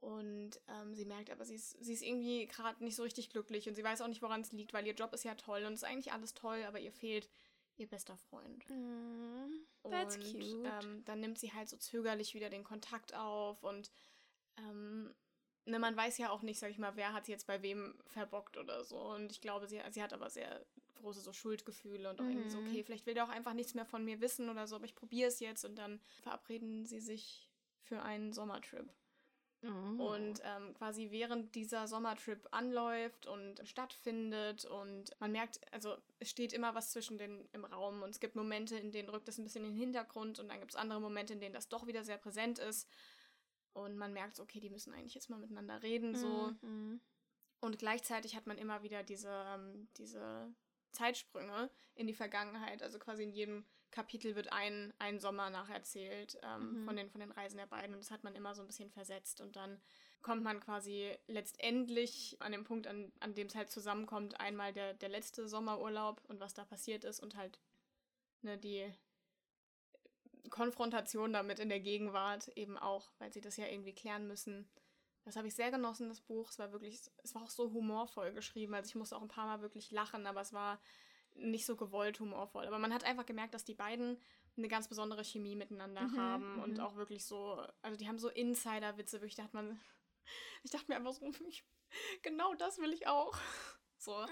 [0.00, 3.68] Und ähm, sie merkt aber, sie ist, sie ist irgendwie gerade nicht so richtig glücklich
[3.68, 5.72] und sie weiß auch nicht, woran es liegt, weil ihr Job ist ja toll und
[5.74, 7.28] ist eigentlich alles toll, aber ihr fehlt
[7.76, 8.64] ihr bester Freund.
[8.70, 10.64] Mm, That's und cute.
[10.84, 13.90] Ähm, dann nimmt sie halt so zögerlich wieder den Kontakt auf und
[14.58, 15.14] ähm,
[15.64, 17.94] ne, man weiß ja auch nicht, sag ich mal, wer hat sie jetzt bei wem
[18.06, 18.98] verbockt oder so.
[18.98, 20.64] Und ich glaube, sie, sie hat aber sehr
[20.96, 22.66] große so Schuldgefühle und auch irgendwie so, Mhm.
[22.66, 24.94] okay, vielleicht will der auch einfach nichts mehr von mir wissen oder so, aber ich
[24.94, 27.48] probiere es jetzt und dann verabreden sie sich
[27.82, 28.88] für einen Sommertrip.
[29.64, 29.68] Oh.
[29.68, 36.52] Und ähm, quasi während dieser Sommertrip anläuft und stattfindet und man merkt, also es steht
[36.52, 39.44] immer was zwischen den im Raum und es gibt Momente, in denen rückt es ein
[39.44, 42.04] bisschen in den Hintergrund und dann gibt es andere Momente, in denen das doch wieder
[42.04, 42.88] sehr präsent ist.
[43.76, 46.52] Und man merkt, okay, die müssen eigentlich jetzt mal miteinander reden, so.
[46.62, 47.00] Mhm.
[47.60, 50.52] Und gleichzeitig hat man immer wieder diese, ähm, diese
[50.92, 52.82] Zeitsprünge in die Vergangenheit.
[52.82, 56.84] Also quasi in jedem Kapitel wird ein, ein Sommer nacherzählt ähm, Mhm.
[56.84, 57.94] von, den, von den Reisen der beiden.
[57.94, 59.40] Und das hat man immer so ein bisschen versetzt.
[59.40, 59.80] Und dann
[60.22, 64.94] kommt man quasi letztendlich an dem Punkt, an, an dem es halt zusammenkommt, einmal der,
[64.94, 67.58] der letzte Sommerurlaub und was da passiert ist und halt
[68.42, 68.90] ne, die
[70.50, 74.68] Konfrontation damit in der Gegenwart eben auch, weil sie das ja irgendwie klären müssen.
[75.24, 76.50] Das habe ich sehr genossen, das Buch.
[76.50, 78.74] Es war wirklich, es war auch so humorvoll geschrieben.
[78.74, 80.80] Also ich musste auch ein paar Mal wirklich lachen, aber es war
[81.34, 82.66] nicht so gewollt humorvoll.
[82.66, 84.20] Aber man hat einfach gemerkt, dass die beiden
[84.56, 86.80] eine ganz besondere Chemie miteinander Mhm, haben und mhm.
[86.80, 89.80] auch wirklich so, also die haben so Insider-Witze, wirklich, da hat man,
[90.62, 91.30] ich dachte mir einfach so,
[92.22, 93.36] genau das will ich auch.
[93.98, 94.26] So.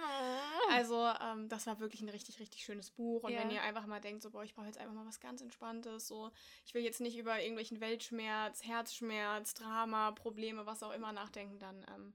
[0.70, 3.22] Also, ähm, das war wirklich ein richtig, richtig schönes Buch.
[3.22, 3.40] Und Ja.
[3.40, 6.06] wenn ihr einfach mal denkt, so, boah, ich brauche jetzt einfach mal was ganz Entspanntes,
[6.06, 6.30] so,
[6.64, 11.84] ich will jetzt nicht über irgendwelchen Weltschmerz, Herzschmerz, Drama, Probleme, was auch immer nachdenken, dann
[11.94, 12.14] ähm,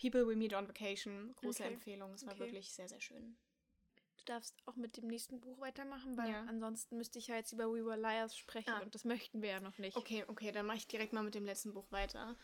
[0.00, 1.74] People We Meet on Vacation, große Okay.
[1.74, 2.14] Empfehlung.
[2.14, 2.44] Es war Okay.
[2.44, 3.36] wirklich sehr, sehr schön.
[4.18, 6.44] Du darfst auch mit dem nächsten Buch weitermachen, weil Ja.
[6.46, 8.80] ansonsten müsste ich ja jetzt über We Were Liars sprechen Ah.
[8.80, 9.96] und das möchten wir ja noch nicht.
[9.96, 12.36] Okay, okay, dann mache ich direkt mal mit dem letzten Buch weiter.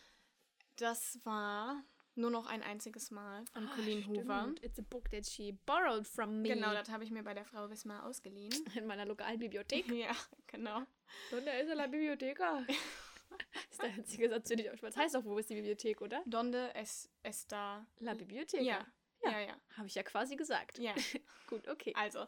[0.77, 1.83] Das war
[2.15, 4.33] nur noch ein einziges Mal von Colleen Hoover.
[4.33, 4.63] Ah, Stimmt.
[4.63, 6.49] It's a book that she borrowed from me.
[6.49, 8.53] Genau, das habe ich mir bei der Frau Wismar ausgeliehen.
[8.75, 9.89] in meiner lokalen Bibliothek.
[9.91, 10.15] ja,
[10.47, 10.83] genau.
[11.31, 12.65] Donde ist la Biblioteca?
[13.69, 16.23] ist der einzige Satz, den ich auch Das heißt doch, wo ist die Bibliothek, oder?
[16.25, 17.85] Donde es está.
[17.99, 18.63] La Biblioteca.
[18.63, 18.85] Ja,
[19.23, 19.31] Ja.
[19.31, 19.55] ja, ja.
[19.77, 20.77] Habe ich ja quasi gesagt.
[20.79, 20.93] Ja,
[21.47, 21.93] Gut, okay.
[21.95, 22.25] also.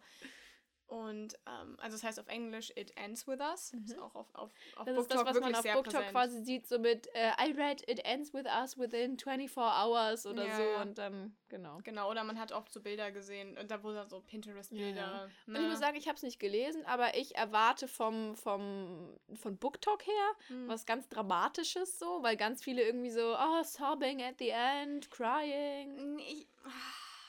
[0.88, 3.73] Und, ähm, also es heißt auf Englisch It Ends With Us.
[3.86, 6.12] Ist auch auf, auf, auf Das BookTok ist das, was man auf präsent.
[6.12, 10.45] quasi sieht, so mit äh, I read It Ends With Us within 24 Hours oder
[10.47, 10.82] Ja, so ja.
[10.82, 11.80] und dann, genau.
[11.84, 15.30] Genau, oder man hat oft so Bilder gesehen, und da da so Pinterest-Bilder.
[15.45, 19.58] Und ich muss sagen, ich habe es nicht gelesen, aber ich erwarte vom, vom, von
[19.58, 20.13] BookTok her
[20.50, 20.67] Mhm.
[20.69, 26.19] was ganz Dramatisches so, weil ganz viele irgendwie so, oh, sobbing at the end, crying.
[26.19, 26.69] Ich, ah,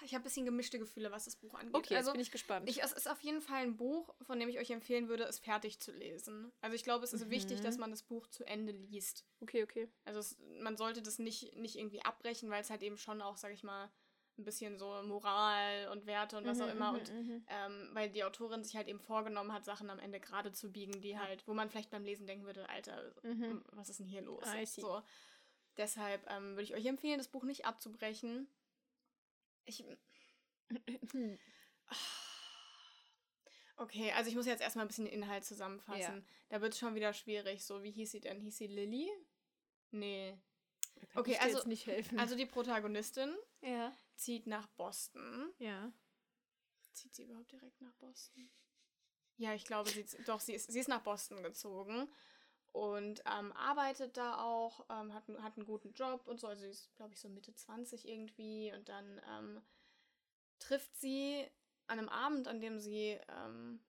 [0.03, 1.75] ich habe ein bisschen gemischte Gefühle, was das Buch angeht.
[1.75, 2.69] Okay, also bin ich gespannt.
[2.69, 5.39] Ich, es ist auf jeden Fall ein Buch, von dem ich euch empfehlen würde, es
[5.39, 6.53] fertig zu lesen.
[6.61, 7.63] Also ich glaube, es ist wichtig, Mhm.
[7.65, 9.25] dass man das Buch zu Ende liest.
[9.41, 9.89] okay, okay.
[10.05, 13.37] Also es, man sollte das nicht, nicht irgendwie abbrechen, weil es halt eben schon auch,
[13.37, 13.91] sag ich mal,
[14.39, 16.93] ein bisschen so Moral und Werte und was auch Mhm, immer.
[16.93, 17.45] mhm, Und mhm.
[17.49, 21.01] ähm, weil die Autorin sich halt eben vorgenommen hat, Sachen am Ende gerade zu biegen,
[21.01, 23.65] die halt, wo man vielleicht beim Lesen denken würde, Alter, Mhm.
[23.73, 24.45] was ist denn hier los?
[24.65, 24.81] See.
[24.81, 25.03] So.
[25.77, 28.49] Deshalb ähm, würde ich euch empfehlen, das Buch nicht abzubrechen.
[29.69, 29.85] Ich,
[33.77, 36.01] Okay, also ich muss jetzt erstmal ein bisschen den Inhalt zusammenfassen.
[36.01, 36.23] Ja.
[36.49, 37.65] Da wird es schon wieder schwierig.
[37.65, 38.41] So, wie hieß sie denn?
[38.41, 39.09] Hieß sie Lilly?
[39.93, 40.37] Nee.
[41.15, 42.19] Okay, also- jetzt nicht helfen.
[42.19, 45.53] Also die Protagonistin ja, zieht nach Boston.
[45.59, 45.93] ja.
[46.93, 48.51] Zieht sie überhaupt direkt nach Boston?
[49.37, 52.13] Ja, ich glaube, sie, doch, sie ist, sie ist nach Boston gezogen
[52.73, 56.47] und ähm, arbeitet da auch, ähm, hat, einen- hat einen guten Job und so.
[56.49, 58.73] Also sie ist, glaube ich, so Mitte 20 irgendwie.
[58.75, 59.63] Und dann ähm,
[60.59, 61.47] trifft sie
[61.87, 63.81] an einem Abend, an dem sie, ähm,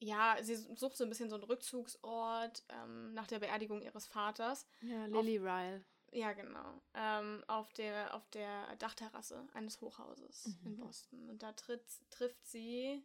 [0.00, 4.66] ja, sie sucht so ein bisschen so einen Rückzugsort ähm, nach der Beerdigung ihres Vaters.
[4.82, 5.84] Ja, Lily Ryle.
[6.12, 6.80] Ja, genau.
[6.94, 10.76] Ähm, auf, der, auf der Dachterrasse eines Hochhauses in Mhm.
[10.78, 11.28] Boston.
[11.30, 13.02] Und da tritt, trifft sie.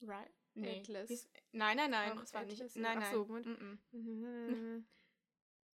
[0.00, 0.32] Right?
[0.54, 0.80] Nee.
[0.80, 1.10] Atlas.
[1.10, 2.12] Ist- Nein, nein, nein.
[2.12, 2.76] Auch Das war nicht.
[2.76, 3.12] Nein, Ach nein.
[3.12, 3.24] so.
[3.24, 4.86] Mm Mhm.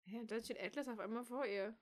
[0.07, 1.75] Ja, da steht Atlas auf einmal vor ihr.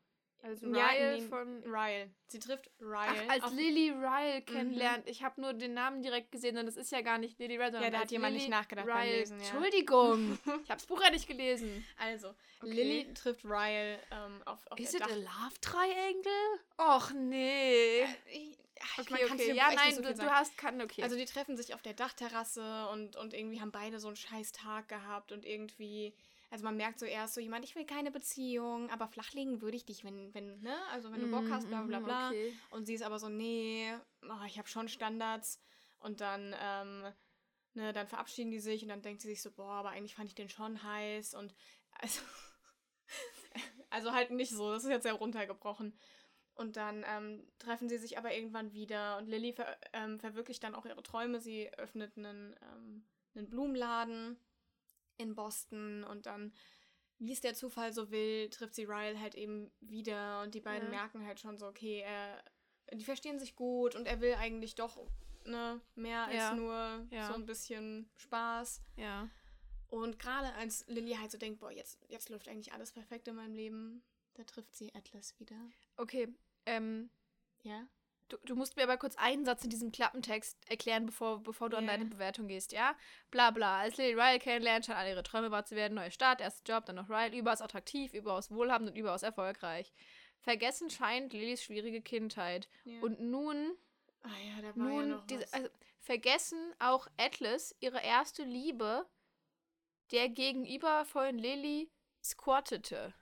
[0.42, 1.62] Also Ja, Ryle nee, von.
[1.62, 1.66] -mm.
[1.66, 2.10] Ryle.
[2.28, 2.82] Sie trifft Ach,
[3.14, 3.30] Ryle.
[3.30, 5.06] als auf- Lily Ryle kennenlernt.
[5.06, 7.66] Ich habe nur den Namen direkt gesehen und das ist ja gar nicht Lily Ryle,
[7.72, 9.18] sondern Ja, da hat als jemand Lily nicht nachgedacht beim Ryle.
[9.18, 9.44] Lesen, ja.
[9.50, 10.38] Entschuldigung.
[10.64, 11.84] ich habe das Buch ja nicht gelesen.
[11.98, 12.72] Also, Okay.
[12.72, 15.16] Lily trifft Ryle ähm, auf, auf Is der it a Dach...
[15.16, 16.60] Love Triangle?
[16.78, 18.04] Och nee.
[18.32, 19.52] Ich, ach, ich- Okay, man kann's okay.
[19.54, 21.02] Ja, nein, so du, du hast kann okay.
[21.02, 24.52] Also die treffen sich auf der Dachterrasse und, und irgendwie haben beide so einen scheiß
[24.52, 26.14] Tag gehabt und irgendwie,
[26.50, 29.84] also man merkt so erst so jemand, ich will keine Beziehung, aber flachlegen würde ich
[29.84, 32.30] dich, wenn, wenn, ne, also wenn du Bock hast, bla bla Mhm, bla.
[32.30, 32.56] okay.
[32.70, 35.60] Und sie ist aber so, nee, oh, ich habe schon Standards.
[36.00, 37.04] Und dann, ähm,
[37.74, 40.28] ne, dann verabschieden die sich und dann denkt sie sich so, boah, aber eigentlich fand
[40.28, 41.54] ich den schon heiß und
[41.92, 42.20] also,
[43.90, 45.96] also halt nicht so, das ist jetzt sehr runtergebrochen.
[46.60, 50.74] Und dann ähm, treffen sie sich aber irgendwann wieder und Lilly ver ähm, verwirklicht dann
[50.74, 51.40] auch ihre Träume.
[51.40, 53.02] Sie öffnet einen, ähm,
[53.34, 54.36] einen Blumenladen
[55.16, 56.52] in Boston und dann,
[57.18, 60.88] wie es der Zufall so will, trifft sie Ryle halt eben wieder und die beiden
[60.92, 60.98] Ja.
[60.98, 62.44] merken halt schon so, okay, er,
[62.92, 64.98] die verstehen sich gut und er will eigentlich doch
[65.46, 66.54] ne, mehr als Ja.
[66.54, 67.26] nur Ja.
[67.26, 68.82] so ein bisschen Spaß.
[68.96, 69.30] Ja.
[69.88, 73.36] Und gerade als Lilly halt so denkt, boah, jetzt, jetzt läuft eigentlich alles perfekt in
[73.36, 74.02] meinem Leben,
[74.34, 75.56] da trifft sie Atlas wieder.
[75.96, 76.28] Okay.
[76.66, 77.10] Ähm,
[77.62, 77.86] Ja?
[78.28, 81.76] Du, du musst mir aber kurz einen Satz in diesem Klappentext erklären, bevor, bevor du
[81.76, 81.90] an Ja.
[81.90, 82.96] deine Bewertung gehst, ja?
[83.32, 83.80] Bla bla.
[83.80, 85.94] Als Lily Ryle kennenlernt, scheint alle ihre Träume wahr zu werden.
[85.94, 87.36] Neuer Start, erster Job, dann noch Ryle.
[87.36, 89.92] Überaus attraktiv, überaus wohlhabend und überaus erfolgreich.
[90.38, 92.68] Vergessen scheint Lillys schwierige Kindheit.
[92.84, 93.00] ja.
[93.02, 93.76] Und nun,
[94.22, 95.68] ah ja, da war ja nun, noch diese, also,
[95.98, 99.06] vergessen auch Atlas ihre erste Liebe,
[100.12, 101.90] der gegenüber von Lily
[102.22, 103.12] squattete.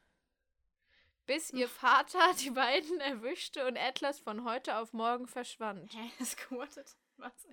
[1.28, 5.92] Bis ihr Vater die beiden erwischte und Atlas von heute auf morgen verschwand.
[5.94, 6.24] Hä?
[6.24, 6.96] Squatted?
[7.18, 7.46] Was?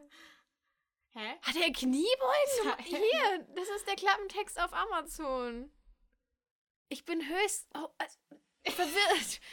[1.14, 1.36] Hä?
[1.42, 2.64] Hat er Kniebeugen?
[2.64, 2.86] Nein.
[2.86, 5.70] Hier, das ist der Klappentext auf Amazon.
[6.88, 7.68] Ich bin höchst.
[7.76, 8.18] Oh, also,
[8.64, 9.40] verwirrt.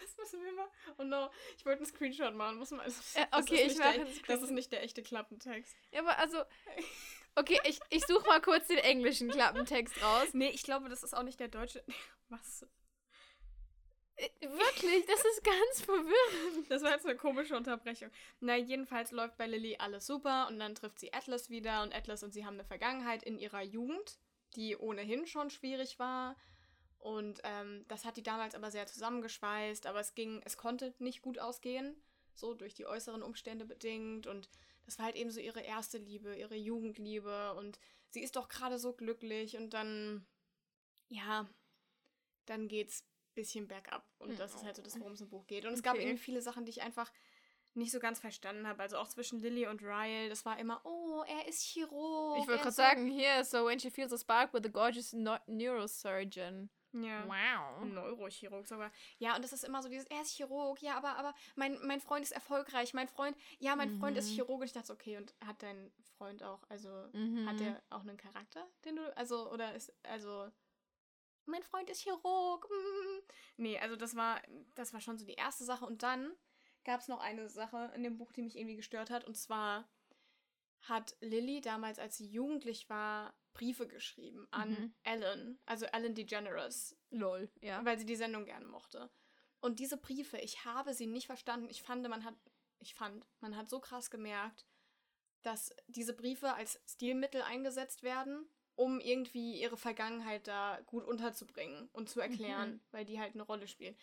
[0.00, 0.70] Das müssen wir mal.
[0.98, 2.56] Oh no, ich wollte einen Screenshot machen.
[2.56, 5.74] Muss man, das, Äh, das okay, ich mache einen Das ist nicht der echte Klappentext.
[5.90, 6.44] Ja, aber also.
[7.34, 10.28] Okay, ich, ich suche mal kurz den englischen Klappentext raus.
[10.34, 11.82] Nee, ich glaube, das ist auch nicht der deutsche.
[12.28, 12.66] Was?
[14.16, 16.70] Äh, Wirklich, das ist ganz verwirrend.
[16.70, 18.10] Das war jetzt eine komische Unterbrechung.
[18.40, 22.22] Na, jedenfalls läuft bei Lilly alles super und dann trifft sie Atlas wieder und Atlas
[22.22, 24.18] und sie haben eine Vergangenheit in ihrer Jugend,
[24.54, 26.36] die ohnehin schon schwierig war.
[26.98, 31.22] Und ähm, das hat die damals aber sehr zusammengeschweißt, aber es ging, es konnte nicht
[31.22, 31.96] gut ausgehen,
[32.34, 34.26] so durch die äußeren Umstände bedingt.
[34.26, 34.50] Und
[34.84, 37.78] das war halt eben so ihre erste Liebe, ihre Jugendliebe und
[38.10, 40.26] sie ist doch gerade so glücklich und dann,
[41.08, 41.48] ja,
[42.46, 44.06] dann geht's bisschen bergab.
[44.18, 45.64] Und das ist halt so das, worum es im Buch geht.
[45.64, 46.02] Und es gab Okay.
[46.04, 47.10] irgendwie viele Sachen, die ich einfach
[47.74, 48.82] nicht so ganz verstanden habe.
[48.82, 52.38] Also auch zwischen Lily und Ryle, das war immer, oh, er ist Chirurg.
[52.38, 55.14] Ich wollte er gerade sagen, hier, so when she feels a spark with a gorgeous
[55.14, 56.68] neurosurgeon.
[56.92, 57.26] Ja.
[57.26, 57.84] Wow.
[57.86, 58.90] Neurochirurg sogar.
[59.18, 62.00] Ja, und das ist immer so dieses, er ist Chirurg, ja, aber, aber mein, mein
[62.00, 64.34] Freund ist erfolgreich, mein Freund, ja, mein Freund ist Mhm.
[64.34, 64.60] Chirurg.
[64.60, 67.48] Und ich dachte, okay, und hat dein Freund auch, also, Mhm.
[67.48, 70.50] hat der auch einen Charakter, den du, also, oder ist, also,
[71.46, 72.68] mein Freund ist Chirurg.
[72.70, 73.20] Mm.
[73.56, 74.40] Nee, also das war,
[74.76, 75.84] das war schon so die erste Sache.
[75.84, 76.32] Und dann
[76.84, 79.24] gab es noch eine Sache in dem Buch, die mich irgendwie gestört hat.
[79.24, 79.88] Und zwar
[80.82, 84.94] hat Lily damals, als sie jugendlich war, Briefe geschrieben an Mhm.
[85.02, 87.84] Ellen, also Ellen DeGeneres, Lol, ja.
[87.84, 89.10] weil sie die Sendung gerne mochte.
[89.60, 91.68] Und diese Briefe, ich habe sie nicht verstanden.
[91.70, 92.34] Ich fand, man hat,
[92.80, 94.66] ich fand, man hat so krass gemerkt,
[95.42, 102.08] dass diese Briefe als Stilmittel eingesetzt werden, um irgendwie ihre Vergangenheit da gut unterzubringen und
[102.08, 102.80] zu erklären, Mhm.
[102.90, 103.96] weil die halt eine Rolle spielen.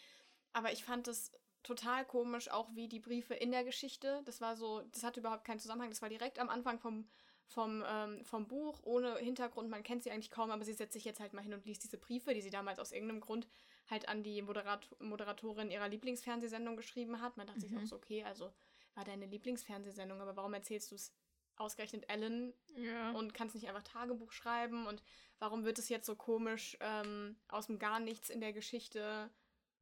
[0.54, 1.32] Aber ich fand es
[1.64, 5.44] total komisch, auch wie die Briefe in der Geschichte, das war so, das hatte überhaupt
[5.44, 7.10] keinen Zusammenhang, das war direkt am Anfang vom,
[7.50, 11.04] vom, ähm, vom Buch, ohne Hintergrund, man kennt sie eigentlich kaum, aber sie setzt sich
[11.04, 13.48] jetzt halt mal hin und liest diese Briefe, die sie damals aus irgendeinem Grund
[13.90, 17.38] halt an die Moderat Moderatorin ihrer Lieblingsfernsehsendung geschrieben hat.
[17.38, 17.80] Man dachte sich Mhm.
[17.80, 18.54] auch so, okay, also
[18.94, 21.12] war deine Lieblingsfernsehsendung, aber warum erzählst du es
[21.56, 23.12] ausgerechnet Ellen ja.
[23.12, 25.02] und kannst nicht einfach Tagebuch schreiben und
[25.40, 29.30] warum wird es jetzt so komisch ähm, aus dem Gar nichts in der Geschichte?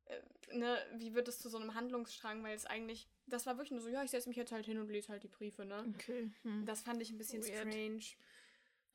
[0.05, 0.21] Äh,
[0.55, 2.43] ne, wie wird es zu so einem Handlungsstrang?
[2.43, 4.79] Weil es eigentlich, das war wirklich nur so, ja, ich setze mich jetzt halt hin
[4.79, 5.85] und lese halt die Briefe, ne?
[5.95, 6.29] Okay.
[6.43, 6.65] Hm.
[6.65, 7.57] Das fand ich ein bisschen Weird.
[7.71, 8.03] strange.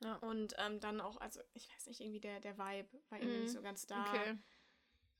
[0.03, 0.15] Ja.
[0.17, 3.43] Und ähm, dann auch, also ich weiß nicht, irgendwie der, der Vibe war irgendwie Mhm.
[3.43, 4.03] nicht so ganz da.
[4.09, 4.37] Okay.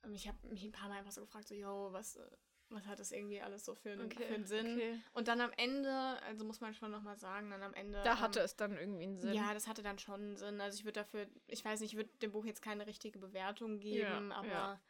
[0.04, 2.22] Ähm, Ich habe mich ein paar Mal einfach so gefragt, so, yo, was, äh,
[2.68, 4.26] was hat das irgendwie alles so für einen, Okay.
[4.26, 4.74] für einen Sinn?
[4.74, 5.00] Okay.
[5.14, 5.90] Und dann am Ende,
[6.24, 8.02] also muss man schon nochmal sagen, dann am Ende.
[8.02, 9.32] Da hatte ähm, es dann irgendwie einen Sinn.
[9.32, 10.60] Ja, das hatte dann schon einen Sinn.
[10.60, 13.78] Also ich würde dafür, ich weiß nicht, ich würde dem Buch jetzt keine richtige Bewertung
[13.80, 14.80] geben, Ja, aber ja,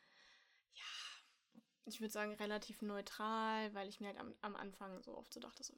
[1.87, 5.40] ich würde sagen relativ neutral, weil ich mir halt am, am Anfang so oft so
[5.40, 5.75] dachte, so,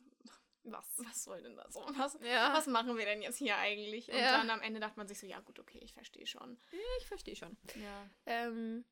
[0.65, 1.75] was, was soll denn das?
[1.75, 2.53] Was, Ja.
[2.55, 4.09] was machen wir denn jetzt hier eigentlich?
[4.09, 4.33] Und Ja.
[4.39, 6.59] dann am Ende dachte man sich so, ja gut, okay, ich verstehe schon.
[7.01, 7.57] Ich verstehe schon.
[7.77, 8.11] Ja.
[8.27, 8.85] Ähm,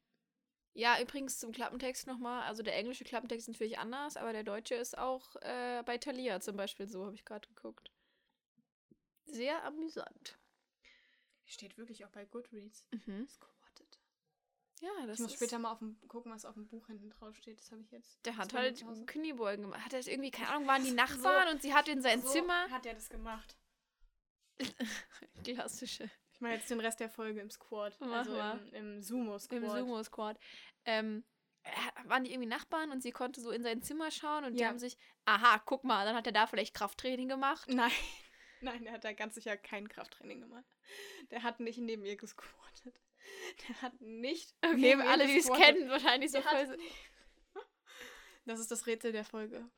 [0.72, 2.42] ja, übrigens zum Klappentext nochmal.
[2.48, 6.40] Also der englische Klappentext ist natürlich anders, aber der deutsche ist auch äh, bei Thalia
[6.40, 7.90] zum Beispiel so, habe ich gerade geguckt.
[9.26, 10.38] Sehr amüsant.
[11.46, 12.86] Steht wirklich auch bei Goodreads.
[12.90, 13.28] Mhm.
[13.28, 13.54] Squatted.
[14.80, 17.10] Ja, das Ich muss ist, später mal auf dem, gucken, was auf dem Buch hinten
[17.10, 17.58] drauf steht.
[17.60, 18.24] Das habe ich jetzt.
[18.26, 18.84] Der das hat halt.
[19.06, 19.84] Kniebeugen gemacht.
[19.84, 22.68] Hat er irgendwie, keine Ahnung, waren die Nachbarn und sie hat in sein So Zimmer.
[22.70, 23.56] hat er das gemacht.
[25.44, 26.10] Klassische.
[26.32, 27.96] Ich mache jetzt den Rest der Folge im Squad.
[28.00, 28.58] Mach also mal.
[28.72, 29.62] im, im Sumo-Squad.
[29.62, 30.38] Im Sumo-Squad.
[30.84, 31.24] Ähm,
[31.62, 31.70] äh,
[32.08, 34.68] waren die irgendwie Nachbarn und sie konnte so in sein Zimmer schauen und die Ja.
[34.68, 37.68] haben sich, aha, guck mal, dann hat er da vielleicht Krafttraining gemacht.
[37.68, 37.90] Nein.
[38.60, 40.64] Nein, der hat da ganz sicher kein Krafttraining gemacht.
[41.30, 43.00] Der hat nicht neben ihr gesquattet.
[43.68, 46.78] Der hat nicht Okay, alle, die es kennen, wahrscheinlich so voll
[48.46, 49.70] Das ist das Rätsel der Folge.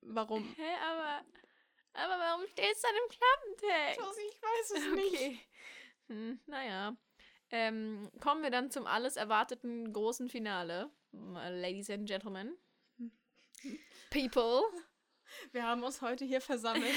[0.00, 0.42] Warum?
[0.56, 1.24] Hä, aber,
[1.92, 4.20] aber warum steht es dann im Klappentext?
[4.28, 5.14] Ich weiß es nicht.
[5.14, 5.40] Okay.
[6.08, 6.96] Hm, naja.
[7.50, 10.90] Ähm, kommen wir dann zum alles erwarteten großen Finale.
[11.12, 12.56] Ladies and Gentlemen.
[14.10, 14.62] People.
[15.52, 16.94] Wir haben uns heute hier versammelt.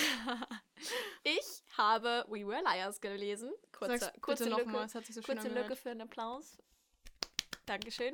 [1.23, 3.51] Ich habe We Were Liars gelesen.
[3.79, 4.67] Kurze, Sag's kurze bitte Lücke.
[4.67, 5.69] nochmal, es hat sich so schön Kurze angehört.
[5.69, 6.57] Lücke für einen Applaus.
[7.65, 8.13] Dankeschön.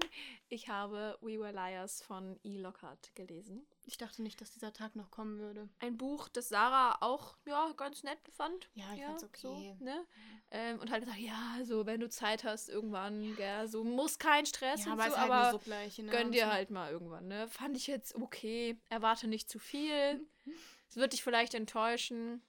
[0.50, 2.58] Ich habe We Were Liars von E.
[2.58, 3.66] Lockhart gelesen.
[3.86, 5.70] Ich dachte nicht, dass dieser Tag noch kommen würde.
[5.80, 8.70] Ein Buch, das Sarah auch ja, ganz nett fand.
[8.74, 9.40] Ja, ich fand's okay.
[9.42, 10.06] So, ne?
[10.52, 14.46] ähm, und halt gesagt, ja, so wenn du Zeit hast irgendwann, gell, so muss kein
[14.46, 16.12] Stress Ja, und aber so, halt aber eine Suppleiche, ne?
[16.12, 16.52] gönn dir so.
[16.52, 17.48] halt mal irgendwann, ne?
[17.48, 18.78] Fand ich jetzt okay.
[18.90, 20.28] Erwarte nicht zu viel.
[20.88, 22.42] Es wird dich vielleicht enttäuschen.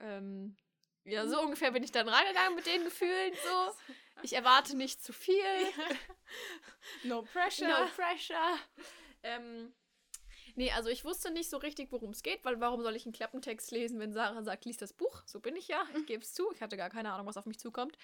[0.00, 0.56] Ähm,
[1.08, 3.32] ja, so ungefähr bin ich dann rangegangen mit den Gefühlen.
[3.44, 3.72] So,
[4.22, 5.34] ich erwarte nicht zu viel.
[7.04, 7.68] No pressure.
[7.68, 8.58] No pressure.
[9.22, 9.72] Ähm,
[10.54, 13.12] nee, also ich wusste nicht so richtig, worum es geht, weil warum soll ich einen
[13.12, 15.22] Klappentext lesen, wenn Sarah sagt, lies das Buch?
[15.26, 16.52] So bin ich ja, ich gebe es zu.
[16.52, 17.96] Ich hatte gar keine Ahnung, was auf mich zukommt.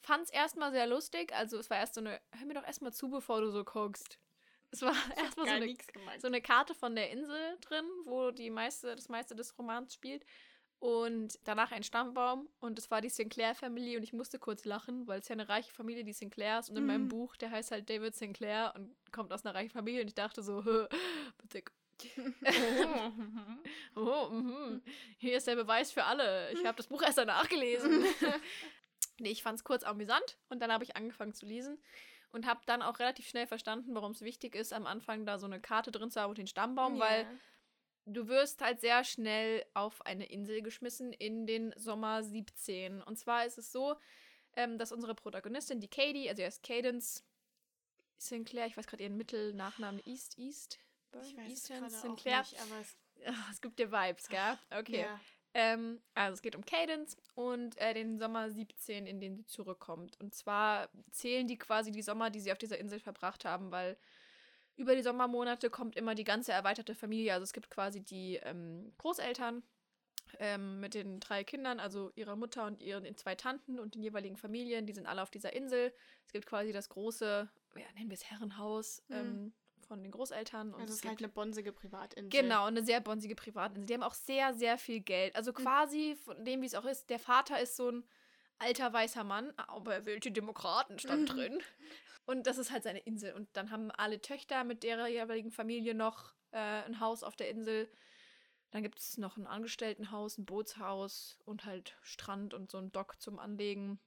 [0.00, 1.32] Fand es erstmal sehr lustig.
[1.34, 4.18] Also es war erst so eine, hör mir doch erstmal zu, bevor du so guckst.
[4.70, 5.76] Es war erstmal so eine,
[6.18, 10.24] so eine Karte von der Insel drin, wo die meiste, das meiste des Romans spielt.
[10.80, 15.18] Und danach ein Stammbaum und es war die Sinclair-Familie und ich musste kurz lachen, weil
[15.18, 17.08] es ja eine reiche Familie, die Sinclairs und in meinem Mhm.
[17.08, 20.42] Buch, der heißt halt David Sinclair und kommt aus einer reichen Familie und ich dachte
[20.42, 20.64] so,
[21.42, 21.72] witzig.
[23.96, 24.82] Oh, mhm.
[25.18, 26.52] Hier ist der Beweis für alle.
[26.52, 27.90] Ich habe das Buch erst danach gelesen.
[29.18, 31.78] nee, ich fand es kurz amüsant und dann habe ich angefangen zu lesen
[32.30, 35.46] und habe dann auch relativ schnell verstanden, warum es wichtig ist, am Anfang da so
[35.46, 37.28] eine Karte drin zu haben und den Stammbaum, weil Ja.
[38.08, 43.02] Du wirst halt sehr schnell auf eine Insel geschmissen in den Sommer 17.
[43.02, 43.96] Und zwar ist es so,
[44.56, 47.24] ähm, dass unsere Protagonistin, die Katie, also erst Cadence
[48.16, 50.78] Sinclair, ich weiß gerade ihren Mittelnachnamen, East, East,
[51.12, 52.40] Ich weiß es Eastern auch Sinclair.
[52.40, 54.58] nicht, aber es, Ach, es gibt dir Vibes, gell?
[54.70, 55.00] Okay.
[55.02, 55.20] ja.
[55.54, 60.20] Ähm, also es geht um Cadence und äh, den Sommer 17, in den sie zurückkommt.
[60.20, 63.96] Und zwar zählen die quasi die Sommer, die sie auf dieser Insel verbracht haben, weil
[64.78, 67.34] über die Sommermonate kommt immer die ganze erweiterte Familie.
[67.34, 69.62] Also es gibt quasi die ähm, Großeltern
[70.38, 74.36] ähm, mit den drei Kindern, also ihrer Mutter und ihren zwei Tanten und den jeweiligen
[74.36, 74.86] Familien.
[74.86, 75.92] Die sind alle auf dieser Insel.
[76.26, 79.16] Es gibt quasi das große, ja, nennen wir es Herrenhaus Mhm.
[79.16, 79.52] ähm,
[79.88, 80.74] von den Großeltern.
[80.74, 82.28] Und Also es ist gibt halt eine bonsige Privatinsel.
[82.42, 83.86] Genau, eine sehr bonsige Privatinsel.
[83.86, 85.34] Die haben auch sehr, sehr viel Geld.
[85.34, 88.04] Also quasi von dem, wie es auch ist, der Vater ist so ein
[88.58, 91.58] alter weißer Mann, aber er wählt die Demokraten, stand drin.
[92.28, 93.32] Und das ist halt seine Insel.
[93.32, 97.48] Und dann haben alle Töchter mit der jeweiligen Familie noch äh, ein Haus auf der
[97.48, 97.88] Insel.
[98.70, 103.18] Dann gibt es noch ein Angestelltenhaus, ein Bootshaus und halt Strand und so ein Dock
[103.18, 103.98] zum Anlegen.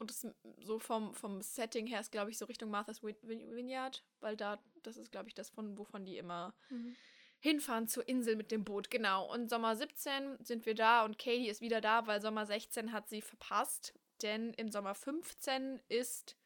[0.00, 0.26] Und das
[0.58, 4.96] so vom, vom Setting her ist, glaube ich, so Richtung Martha's Vineyard, weil da, das
[4.96, 6.96] ist, glaube ich, das von, wovon die immer Mhm.
[7.38, 9.32] hinfahren zur Insel mit dem Boot, genau.
[9.32, 13.08] Und Sommer 17 sind wir da und Katie ist wieder da, weil Sommer 16 hat
[13.08, 13.94] sie verpasst.
[14.22, 16.36] Denn im Sommer 15 ist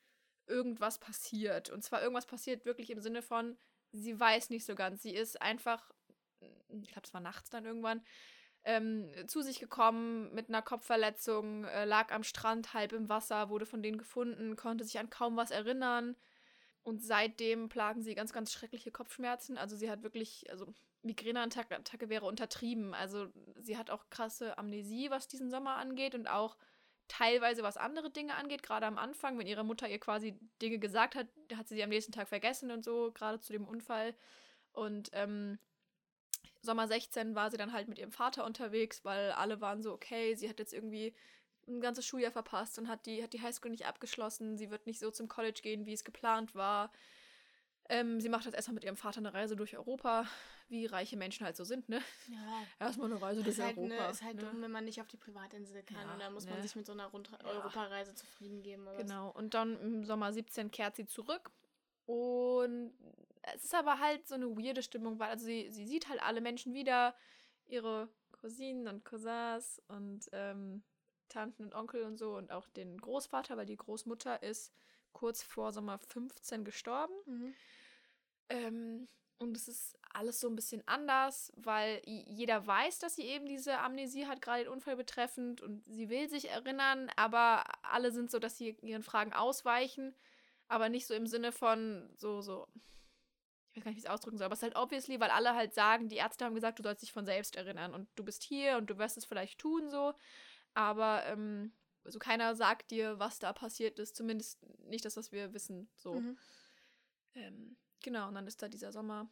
[0.48, 1.70] irgendwas passiert.
[1.70, 3.56] Und zwar irgendwas passiert wirklich im Sinne von,
[3.92, 5.02] sie weiß nicht so ganz.
[5.02, 5.90] Sie ist einfach,
[6.40, 8.02] ich glaube, es war nachts dann irgendwann,
[8.64, 13.66] ähm, zu sich gekommen mit einer Kopfverletzung, äh, lag am Strand halb im Wasser, wurde
[13.66, 16.16] von denen gefunden, konnte sich an kaum was erinnern.
[16.82, 19.58] Und seitdem plagen sie ganz, ganz schreckliche Kopfschmerzen.
[19.58, 22.94] Also sie hat wirklich, also Migräneattacke Attacke wäre untertrieben.
[22.94, 26.56] Also sie hat auch krasse Amnesie, was diesen Sommer angeht und auch
[27.08, 28.62] teilweise was andere Dinge angeht.
[28.62, 31.88] Gerade am Anfang, wenn ihre Mutter ihr quasi Dinge gesagt hat, hat sie sie am
[31.90, 34.14] nächsten Tag vergessen und so, gerade zu dem Unfall.
[34.72, 35.58] Und ähm,
[36.60, 40.34] Sommer 16 war sie dann halt mit ihrem Vater unterwegs, weil alle waren so, okay,
[40.34, 41.14] sie hat jetzt irgendwie
[41.66, 44.56] ein ganzes Schuljahr verpasst und hat die, hat die Highschool nicht abgeschlossen.
[44.56, 46.90] Sie wird nicht so zum College gehen, wie es geplant war.
[47.90, 50.26] Ähm, sie macht jetzt erstmal mit ihrem Vater eine Reise durch Europa,
[50.68, 52.00] wie reiche Menschen halt so sind, ne?
[52.28, 52.62] Ja.
[52.78, 53.94] Erstmal eine Reise durch Ist halt, Europa.
[53.94, 54.42] ne, ist halt ne?
[54.42, 55.96] dumm, wenn man nicht auf die Privatinsel kann.
[55.96, 56.52] Ja, und da muss ne.
[56.52, 57.48] man sich mit so einer Rund Ja.
[57.48, 58.86] Europareise zufrieden geben.
[58.98, 59.30] Genau.
[59.30, 61.50] Und dann im Sommer 17 kehrt sie zurück.
[62.04, 62.92] Und
[63.54, 66.40] es ist aber halt so eine weirde Stimmung, weil also sie, sie sieht halt alle
[66.40, 67.14] Menschen wieder,
[67.66, 70.82] ihre Cousinen und Cousins und ähm,
[71.28, 74.72] Tanten und Onkel und so und auch den Großvater, weil die Großmutter ist
[75.12, 77.14] kurz vor Sommer 15 gestorben.
[77.26, 77.54] Mhm.
[78.48, 79.08] Ähm,
[79.38, 83.78] und es ist alles so ein bisschen anders, weil jeder weiß, dass sie eben diese
[83.78, 85.60] Amnesie hat, gerade den Unfall betreffend.
[85.60, 90.14] Und sie will sich erinnern, aber alle sind so, dass sie ihren Fragen ausweichen.
[90.66, 92.66] Aber nicht so im Sinne von so, so.
[93.72, 95.30] Ich weiß gar nicht, wie ich es ausdrücken soll, aber es ist halt obviously, weil
[95.30, 98.24] alle halt sagen, die Ärzte haben gesagt, du sollst dich von selbst erinnern und du
[98.24, 100.14] bist hier und du wirst es vielleicht tun, so.
[100.74, 105.52] Aber, ähm, also keiner sagt dir, was da passiert ist, zumindest nicht das, was wir
[105.54, 106.14] wissen, so.
[106.14, 106.38] Mhm.
[107.34, 109.28] Ähm, genau, und dann ist da dieser Sommer,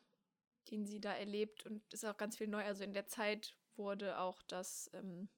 [0.70, 2.64] den sie da erlebt und ist auch ganz viel neu.
[2.64, 5.28] Also in der Zeit wurde auch das ähm,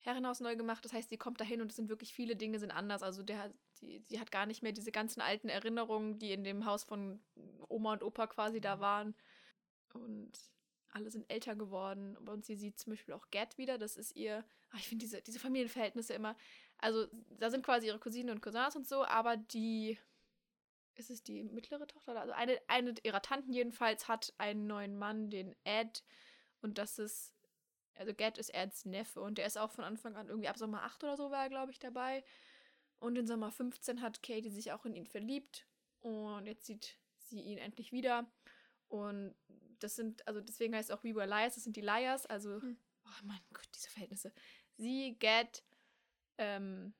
[0.00, 0.84] Herrenhaus neu gemacht.
[0.84, 3.02] Das heißt, sie kommt dahin und es sind wirklich viele Dinge sind anders.
[3.02, 6.64] Also der, die, sie hat gar nicht mehr diese ganzen alten Erinnerungen, die in dem
[6.64, 7.20] Haus von
[7.68, 9.14] Oma und Opa quasi da waren.
[9.92, 10.32] Und
[10.90, 12.16] alle sind älter geworden.
[12.16, 13.78] Und sie sieht zum Beispiel auch Gerd wieder.
[13.78, 14.44] Das ist ihr.
[14.70, 16.36] Ach, ich finde diese, diese Familienverhältnisse immer.
[16.78, 17.06] Also,
[17.38, 19.98] da sind quasi ihre Cousinen und Cousins und so, aber die
[20.96, 22.20] ist es die mittlere Tochter?
[22.20, 26.04] Also eine, eine ihrer Tanten jedenfalls hat einen neuen Mann, den Ed.
[26.62, 27.34] Und das ist,
[27.94, 30.82] also Ged ist Eds Neffe und der ist auch von Anfang an irgendwie ab Sommer
[30.82, 32.24] 8 oder so war er, glaube ich, dabei.
[32.98, 35.66] Und in Sommer 15 hat Katie sich auch in ihn verliebt.
[36.00, 38.30] Und jetzt sieht sie ihn endlich wieder.
[38.88, 39.34] Und
[39.80, 42.26] das sind, also deswegen heißt es auch We Were Liars, das sind die Liars.
[42.26, 42.78] Also, Hm.
[43.04, 44.32] oh mein Gott, diese Verhältnisse.
[44.76, 45.64] Sie, Ged,
[46.38, 46.94] ähm,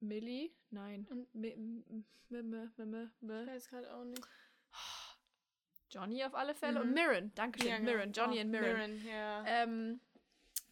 [0.00, 0.50] Millie?
[0.70, 1.06] Nein.
[1.10, 4.22] Und- Mi- m- m- m- m- m- Ich weiß gerade auch nicht.
[5.90, 6.80] Johnny auf alle Fälle.
[6.80, 6.86] Mhm.
[6.88, 7.32] Und Mirren.
[7.34, 7.68] Dankeschön.
[7.70, 7.90] Ja, genau.
[7.92, 8.12] Mirren.
[8.12, 8.76] Johnny Oh, und Mirren.
[8.76, 9.44] Mirren, ja.
[9.46, 10.00] Ähm,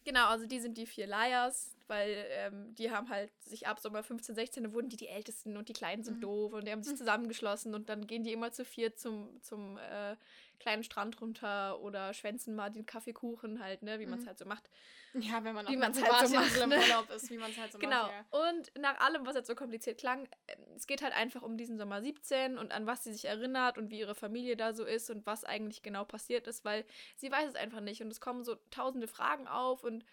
[0.05, 4.01] genau, also die sind die vier Liars, weil ähm, die haben halt sich ab Sommer
[4.01, 6.21] 15, 16, da wurden die die Ältesten und die Kleinen sind Mhm.
[6.21, 9.77] doof und die haben sich zusammengeschlossen und dann gehen die immer zu viert zum, zum
[9.77, 10.15] äh,
[10.59, 14.27] kleinen Strand runter oder schwänzen mal den Kaffeekuchen halt, ne, wie man es Mhm.
[14.27, 14.69] halt so macht.
[15.13, 16.77] Ja, wenn man Wie man's halt so macht, im ne?
[16.77, 18.03] Urlaub ist, wie man es halt so Genau.
[18.03, 18.11] macht.
[18.11, 18.25] Ja.
[18.47, 21.77] Und nach allem, was jetzt so kompliziert klang, ähm, es geht halt einfach um diesen
[21.79, 25.09] Sommer 17 und an was sie sich erinnert und wie ihre Familie da so ist
[25.09, 26.85] und was eigentlich genau passiert ist, weil
[27.17, 30.05] sie weiß es einfach nicht und es kommen so tausende Fragen auf und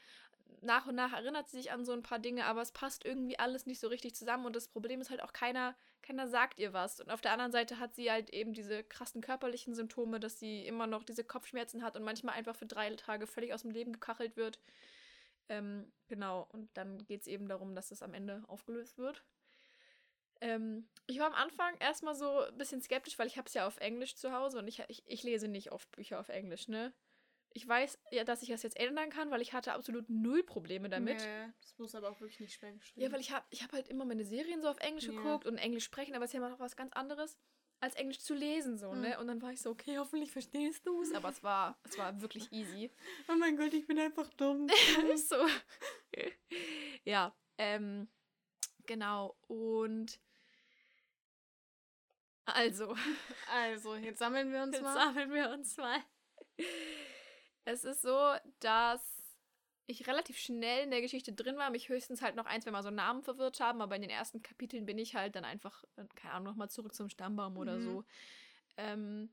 [0.62, 3.38] nach und nach erinnert sie sich an so ein paar Dinge, aber es passt irgendwie
[3.38, 6.72] alles nicht so richtig zusammen und das Problem ist halt auch keiner, keiner sagt ihr
[6.72, 7.00] was.
[7.00, 10.66] Und auf der anderen Seite hat sie halt eben diese krassen körperlichen Symptome, dass sie
[10.66, 13.92] immer noch diese Kopfschmerzen hat und manchmal einfach für drei Tage völlig aus dem Leben
[13.92, 14.58] gekachelt wird.
[15.48, 19.22] Ähm, genau, und dann geht es eben darum, dass es am Ende aufgelöst wird.
[20.40, 23.66] Ähm, ich war am Anfang erstmal so ein bisschen skeptisch, weil ich habe es ja
[23.66, 26.92] auf Englisch zu Hause und ich, ich, ich lese nicht oft Bücher auf Englisch, ne?
[27.56, 30.90] Ich weiß ja, dass ich das jetzt ändern kann, weil ich hatte absolut null Probleme
[30.90, 31.16] damit.
[31.16, 33.00] Nee, das muss aber auch wirklich nicht schwer geschrieben.
[33.00, 35.12] Ja, weil ich habe ich hab halt immer meine Serien so auf Englisch Ja.
[35.12, 37.38] geguckt und Englisch sprechen, aber es ist ja immer noch was ganz anderes,
[37.80, 39.00] als Englisch zu lesen, so, Mhm.
[39.00, 39.18] ne?
[39.18, 41.14] Und dann war ich so, okay, hoffentlich verstehst du es.
[41.14, 42.90] Aber es war, es war wirklich easy.
[43.30, 44.68] Oh mein Gott, ich bin einfach dumm.
[45.16, 45.36] so.
[47.04, 48.06] ja, ähm,
[48.84, 49.34] genau.
[49.48, 50.20] Und
[52.44, 52.94] also,
[53.50, 54.92] Also, jetzt sammeln wir uns jetzt mal.
[54.94, 56.02] sammeln wir uns mal.
[57.66, 58.16] Es ist so,
[58.60, 59.36] dass
[59.86, 62.82] ich relativ schnell in der Geschichte drin war, mich höchstens halt noch ein, zwei Mal
[62.82, 66.04] so Namen verwirrt haben, aber in den ersten Kapiteln bin ich halt dann einfach, äh,
[66.14, 67.82] keine Ahnung, nochmal zurück zum Stammbaum oder Mhm.
[67.82, 68.04] so.
[68.76, 69.30] Ähm,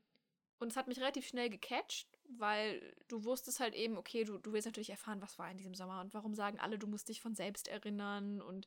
[0.58, 4.52] und es hat mich relativ schnell gecatcht, weil du wusstest halt eben, okay, du, du
[4.52, 7.20] willst natürlich erfahren, was war in diesem Sommer und warum sagen alle, du musst dich
[7.20, 8.66] von selbst erinnern und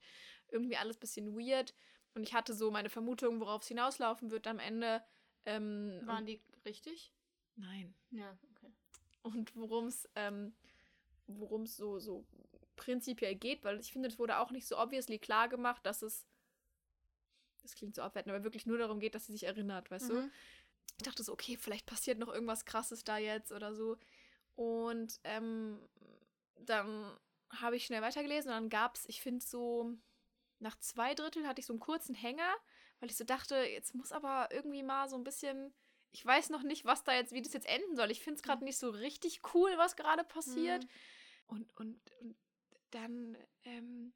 [0.49, 1.73] irgendwie alles bisschen weird.
[2.13, 5.03] Und ich hatte so meine Vermutung, worauf es hinauslaufen wird am Ende.
[5.45, 7.13] Ähm, Waren die richtig?
[7.55, 7.93] nein.
[8.11, 8.37] Ja.
[9.27, 10.53] Und worum es ähm,
[11.27, 12.25] worum's so, so
[12.75, 16.25] prinzipiell geht, weil ich finde, es wurde auch nicht so obviously klar gemacht, dass es,
[17.61, 20.13] das klingt so abwertend, aber wirklich nur darum geht, dass sie sich erinnert, weißt du?
[20.13, 20.31] Mhm.
[20.97, 23.97] Ich dachte so, okay, vielleicht passiert noch irgendwas Krasses da jetzt oder so.
[24.55, 25.79] Und ähm,
[26.55, 27.15] dann
[27.51, 29.93] habe ich schnell weitergelesen und dann gab es, ich finde so,
[30.59, 32.55] nach zwei Drittel hatte ich so einen kurzen Hänger,
[32.99, 35.73] weil ich so dachte, jetzt muss aber irgendwie mal so ein bisschen,
[36.11, 38.11] ich weiß noch nicht, was da jetzt, wie das jetzt enden soll.
[38.11, 40.83] Ich finde es gerade nicht so richtig cool, was gerade passiert.
[40.83, 40.89] Mhm.
[41.47, 42.35] Und, und, und
[42.91, 44.13] dann, ähm,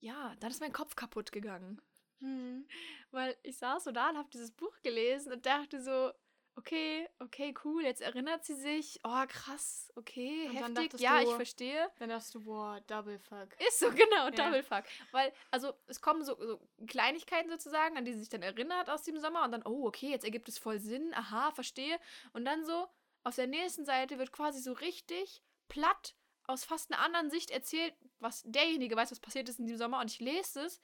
[0.00, 1.80] ja, dann ist mein Kopf kaputt gegangen.
[2.20, 2.66] Mhm.
[3.10, 6.12] Weil ich saß so da und habe dieses Buch gelesen und dachte so,
[6.56, 9.00] okay, okay, cool, jetzt erinnert sie sich.
[9.04, 11.00] Oh, krass, okay, Und heftig.
[11.00, 11.90] Ja, du- ich verstehe.
[11.98, 13.48] Dann dachtest du, boah, Double Fuck.
[13.66, 14.30] Ist so, genau, Ja.
[14.30, 14.84] Double Fuck.
[15.10, 19.02] Weil, also, es kommen so, so Kleinigkeiten sozusagen, an die sie sich dann erinnert aus
[19.02, 21.98] dem Sommer und dann, oh, okay, jetzt ergibt es voll Sinn, aha, verstehe.
[22.32, 22.88] Und dann so,
[23.24, 26.14] auf der nächsten Seite wird quasi so richtig platt
[26.46, 30.00] aus fast einer anderen Sicht erzählt, was derjenige weiß, was passiert ist in diesem Sommer.
[30.00, 30.80] Und ich lese es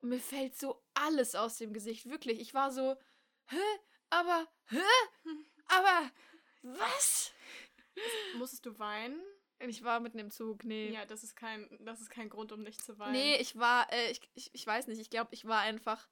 [0.00, 2.08] und mir fällt so alles aus dem Gesicht.
[2.08, 2.40] Wirklich.
[2.40, 2.96] Ich war so,
[3.46, 3.56] hä?
[4.12, 4.82] Aber, hä?
[5.68, 6.10] Aber,
[6.62, 7.32] was?
[8.36, 9.18] Musstest du weinen?
[9.58, 10.90] Ich war mitten im Zug, nee.
[10.90, 13.12] Ja, das ist kein, das ist kein Grund, um nicht zu weinen.
[13.12, 16.08] Nee, ich war, äh, ich, ich, ich weiß nicht, ich glaube, ich war einfach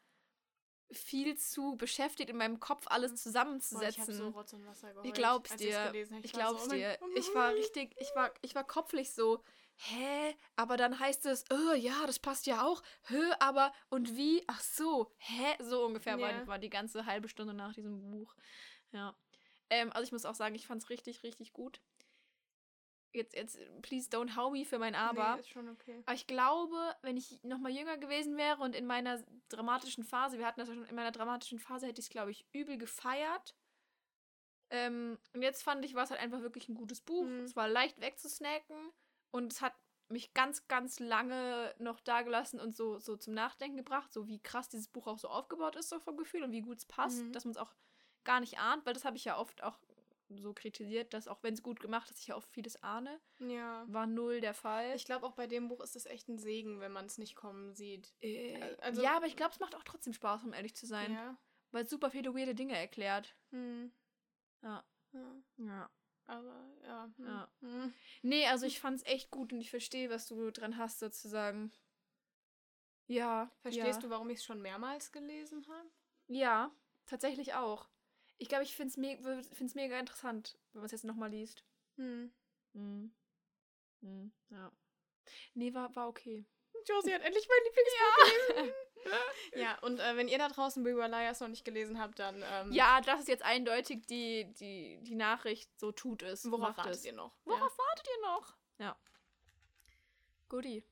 [0.93, 4.03] viel zu beschäftigt, in meinem Kopf alles Boah, ich zusammenzusetzen.
[4.03, 5.07] habe so Rotz und Wasser geheult.
[5.07, 5.93] ich glaub's dir.
[5.95, 6.99] Ich war glaub's so, oh dir.
[7.03, 9.45] oh Ich war richtig, ich war, ich war kopflich so,
[9.81, 10.37] hä?
[10.57, 12.83] Aber dann heißt es, oh ja, das passt ja auch.
[13.09, 14.43] Hä, aber und wie?
[14.47, 15.57] Ach so, hä?
[15.61, 16.39] So ungefähr Ja.
[16.39, 18.35] war, war die ganze halbe Stunde nach diesem Buch.
[18.93, 19.15] Ja.
[19.71, 21.81] Ähm, also ich muss auch sagen, ich fand's richtig, richtig gut.
[23.13, 25.35] Jetzt, jetzt, please don't how me für mein Aber.
[25.35, 26.03] Nee, ist schon okay.
[26.07, 30.39] Aber ich glaube, wenn ich noch mal jünger gewesen wäre und in meiner dramatischen Phase,
[30.39, 32.79] wir hatten das ja schon in meiner dramatischen Phase, hätte ich es, glaube ich, übel
[32.79, 33.57] gefeiert.
[34.71, 37.25] Ähm, und jetzt fand ich, war es halt einfach wirklich ein gutes Buch.
[37.25, 37.41] Mhm.
[37.41, 38.93] Es war leicht wegzusnacken
[39.31, 39.75] und es hat
[40.09, 44.69] mich ganz, ganz lange noch dagelassen und so, so zum Nachdenken gebracht, so wie krass
[44.69, 47.33] dieses Buch auch so aufgebaut ist, so vom Gefühl und wie gut es passt, Mhm.
[47.33, 47.73] dass man es auch
[48.25, 49.79] gar nicht ahnt, weil das habe ich ja oft auch
[50.29, 53.21] so kritisiert, dass auch wenn es gut gemacht ist, ich ja oft vieles ahne.
[53.41, 53.85] Ja.
[53.89, 54.95] War null der Fall.
[54.95, 57.35] Ich glaube, auch bei dem Buch ist es echt ein Segen, wenn man es nicht
[57.35, 58.13] kommen sieht.
[58.21, 61.13] Äh, also- ja, aber ich glaube, es macht auch trotzdem Spaß, um ehrlich zu sein.
[61.13, 61.37] Ja.
[61.73, 63.35] Weil es super viele weirde Dinge erklärt.
[63.51, 63.93] Hm.
[64.63, 64.85] Ja.
[65.13, 65.35] ja.
[65.57, 65.91] ja.
[66.31, 67.11] Aber ja.
[67.17, 67.27] Hm.
[67.27, 67.49] Ja.
[67.61, 67.95] Hm.
[68.23, 71.73] Nee, also ich fand's echt gut und ich verstehe, was du dran hast, sozusagen.
[73.09, 73.51] Ja.
[73.63, 74.01] Verstehst ja.
[74.01, 75.91] du, warum ich es schon mehrmals gelesen habe?
[76.29, 76.71] Ja,
[77.07, 77.89] tatsächlich auch.
[78.39, 81.65] Ich glaube, ich finde es me find's mega interessant, wenn man es jetzt nochmal liest.
[81.97, 82.33] Hm.
[82.75, 83.13] Mhm.
[84.01, 84.33] Mhm.
[84.51, 84.71] Ja.
[85.55, 86.47] Nee, war, war okay.
[86.87, 88.75] Josie hat endlich mein Lieblingsbuch gelesen.
[89.55, 92.73] ja, und äh, wenn ihr da draußen Be Liars noch nicht gelesen habt, dann ähm,
[92.73, 96.51] Ja, das ist jetzt eindeutig die, die, die Nachricht, so tut es.
[96.51, 97.05] worauf wartet es.
[97.05, 97.33] ihr noch?
[97.45, 98.55] Worauf wartet ihr noch?
[98.79, 98.97] Ja.
[100.49, 100.85] Goodie.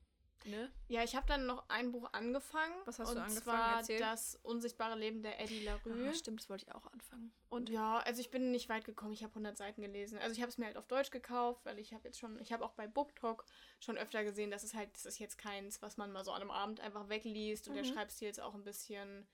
[0.45, 0.71] Ne?
[0.87, 2.73] Ja, ich habe dann noch ein Buch angefangen.
[2.85, 3.43] Was hast und du angefangen?
[3.43, 3.99] zwar Erzähl.
[3.99, 6.09] Das unsichtbare Leben der Eddie LaRue.
[6.09, 7.31] Ah, stimmt, das wollte ich auch anfangen.
[7.49, 9.13] Und ja, also ich bin nicht weit gekommen.
[9.13, 10.17] Ich habe 100 Seiten gelesen.
[10.19, 12.53] Also ich habe es mir halt auf Deutsch gekauft, weil ich habe jetzt schon, ich
[12.53, 13.45] habe auch bei BookTok
[13.79, 16.41] schon öfter gesehen, dass es halt, das ist jetzt keins, was man mal so an
[16.41, 17.67] einem Abend einfach wegliest.
[17.67, 17.87] Und der Mhm.
[17.93, 19.27] Schreibstil ist auch ein bisschen,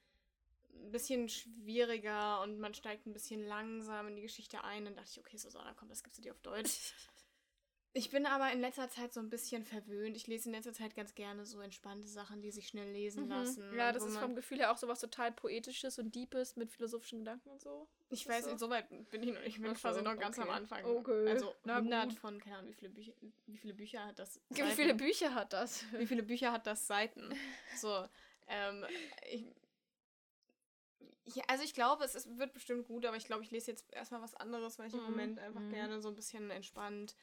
[0.74, 4.86] ein bisschen schwieriger und man steigt ein bisschen langsam in die Geschichte ein.
[4.86, 6.94] Dann dachte ich, okay, Susanna, komm, das gibst du dir auf Deutsch.
[7.98, 10.18] Ich bin aber in letzter Zeit so ein bisschen verwöhnt.
[10.18, 13.70] Ich lese in letzter Zeit ganz gerne so entspannte Sachen, die sich schnell lesen lassen.
[13.70, 13.78] Mhm.
[13.78, 17.20] Ja, und das ist vom Gefühl her auch sowas total Poetisches und Deepes mit philosophischen
[17.20, 17.88] Gedanken und so.
[18.10, 18.50] Ich weiß so?
[18.50, 19.56] nicht, so weit bin ich noch nicht.
[19.56, 20.58] Ich bin so, quasi noch ganz am okay.
[20.58, 20.84] Anfang.
[20.84, 21.30] Okay.
[21.30, 22.20] Also Na 100 gut.
[22.20, 23.14] von, keine Ahnung, wie viele, Bücher,
[23.48, 24.42] wie viele Bücher hat das?
[24.50, 24.98] Wie viele Seiten?
[24.98, 25.86] Bücher hat das?
[25.94, 27.34] Wie viele Bücher hat das Seiten?
[27.78, 28.06] So,
[28.48, 28.86] ähm,
[29.32, 29.46] ich,
[31.34, 33.92] ja, also ich glaube, es ist, wird bestimmt gut, aber ich glaube, ich lese jetzt
[33.94, 35.70] erstmal was anderes, weil ich im Mhm, Moment einfach mhm.
[35.72, 37.16] gerne so ein bisschen entspannt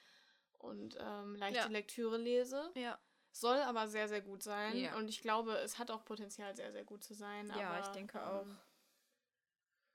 [0.62, 1.66] und ähm, leichte Ja.
[1.66, 2.70] Lektüre lese.
[2.74, 2.98] Ja.
[3.34, 4.76] Soll aber sehr, sehr gut sein.
[4.76, 4.96] Ja.
[4.96, 7.50] Und ich glaube, es hat auch Potenzial, sehr, sehr gut zu sein.
[7.58, 8.42] Ja, aber, ich denke auch.
[8.42, 8.58] ähm,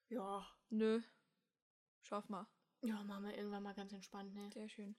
[0.09, 0.45] Ja.
[0.69, 1.01] Nö.
[2.01, 2.47] Schaff mal.
[2.81, 4.49] Ja, machen wir irgendwann mal ganz entspannt, ne?
[4.53, 4.95] Sehr schön.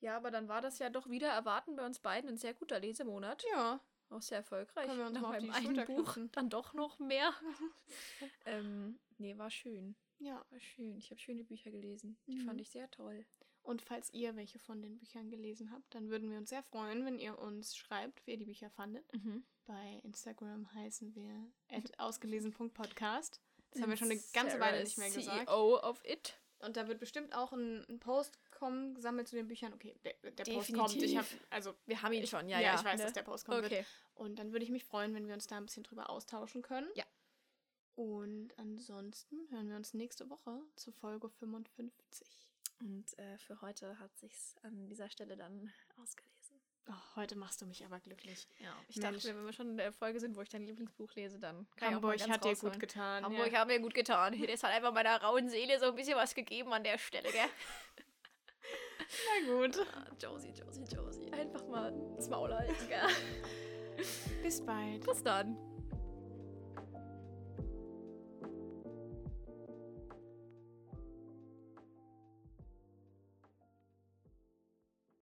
[0.00, 2.78] Ja, aber dann war das ja doch wieder erwarten bei uns beiden ein sehr guter
[2.80, 3.44] Lesemonat.
[3.52, 3.80] Ja.
[4.10, 4.86] Auch sehr erfolgreich.
[4.86, 7.32] Können wir uns Nach mal auf die einen Buch dann doch noch mehr.
[8.46, 9.96] ähm, nee, war schön.
[10.18, 10.44] Ja.
[10.50, 10.96] War schön.
[10.98, 12.16] Ich habe schöne Bücher gelesen.
[12.26, 12.46] Die Mhm.
[12.46, 13.26] fand ich sehr toll.
[13.66, 17.04] Und falls ihr welche von den Büchern gelesen habt, dann würden wir uns sehr freuen,
[17.04, 19.12] wenn ihr uns schreibt, wie ihr die Bücher fandet.
[19.12, 19.44] Mhm.
[19.64, 21.50] Bei Instagram heißen wir
[21.98, 23.40] ausgelesen.podcast.
[23.72, 25.48] Das haben wir schon eine ganze Weile nicht mehr gesagt.
[25.48, 26.38] CEO of It.
[26.60, 29.72] Und da wird bestimmt auch ein, ein Post kommen, gesammelt zu den Büchern.
[29.72, 30.94] Okay, der, der Post kommt.
[30.94, 32.76] Ich habe, also Wir haben ihn ich, schon, ja, ja.
[32.76, 33.02] ich weiß, ne?
[33.02, 33.64] dass der Post wird.
[33.64, 33.84] Okay.
[34.14, 36.88] Und dann würde ich mich freuen, wenn wir uns da ein bisschen drüber austauschen können.
[36.94, 37.04] Ja.
[37.96, 42.46] Und ansonsten hören wir uns nächste Woche zur Folge 55.
[42.80, 46.60] Und äh, für heute hat sich's an dieser Stelle dann ausgelesen.
[46.88, 48.46] Oh, heute machst du mich aber glücklich.
[48.60, 49.24] Ja, ich Mensch.
[49.24, 51.94] dachte, wenn wir schon in der Folge sind, wo ich dein Lieblingsbuch lese, dann kann
[51.94, 53.24] Hamburg ich auch mal hat dir gut getan.
[53.24, 53.60] Hamburg ja.
[53.60, 54.40] hat mir gut getan.
[54.46, 57.48] Das hat einfach meiner rauen Seele so ein bisschen was gegeben an der Stelle, gell?
[59.08, 59.78] Na gut.
[59.94, 61.32] Ah, Josie, Josie, Josie.
[61.32, 63.08] Einfach mal ins Maul halten, gell?
[64.42, 65.04] Bis bald.
[65.04, 65.56] Bis dann.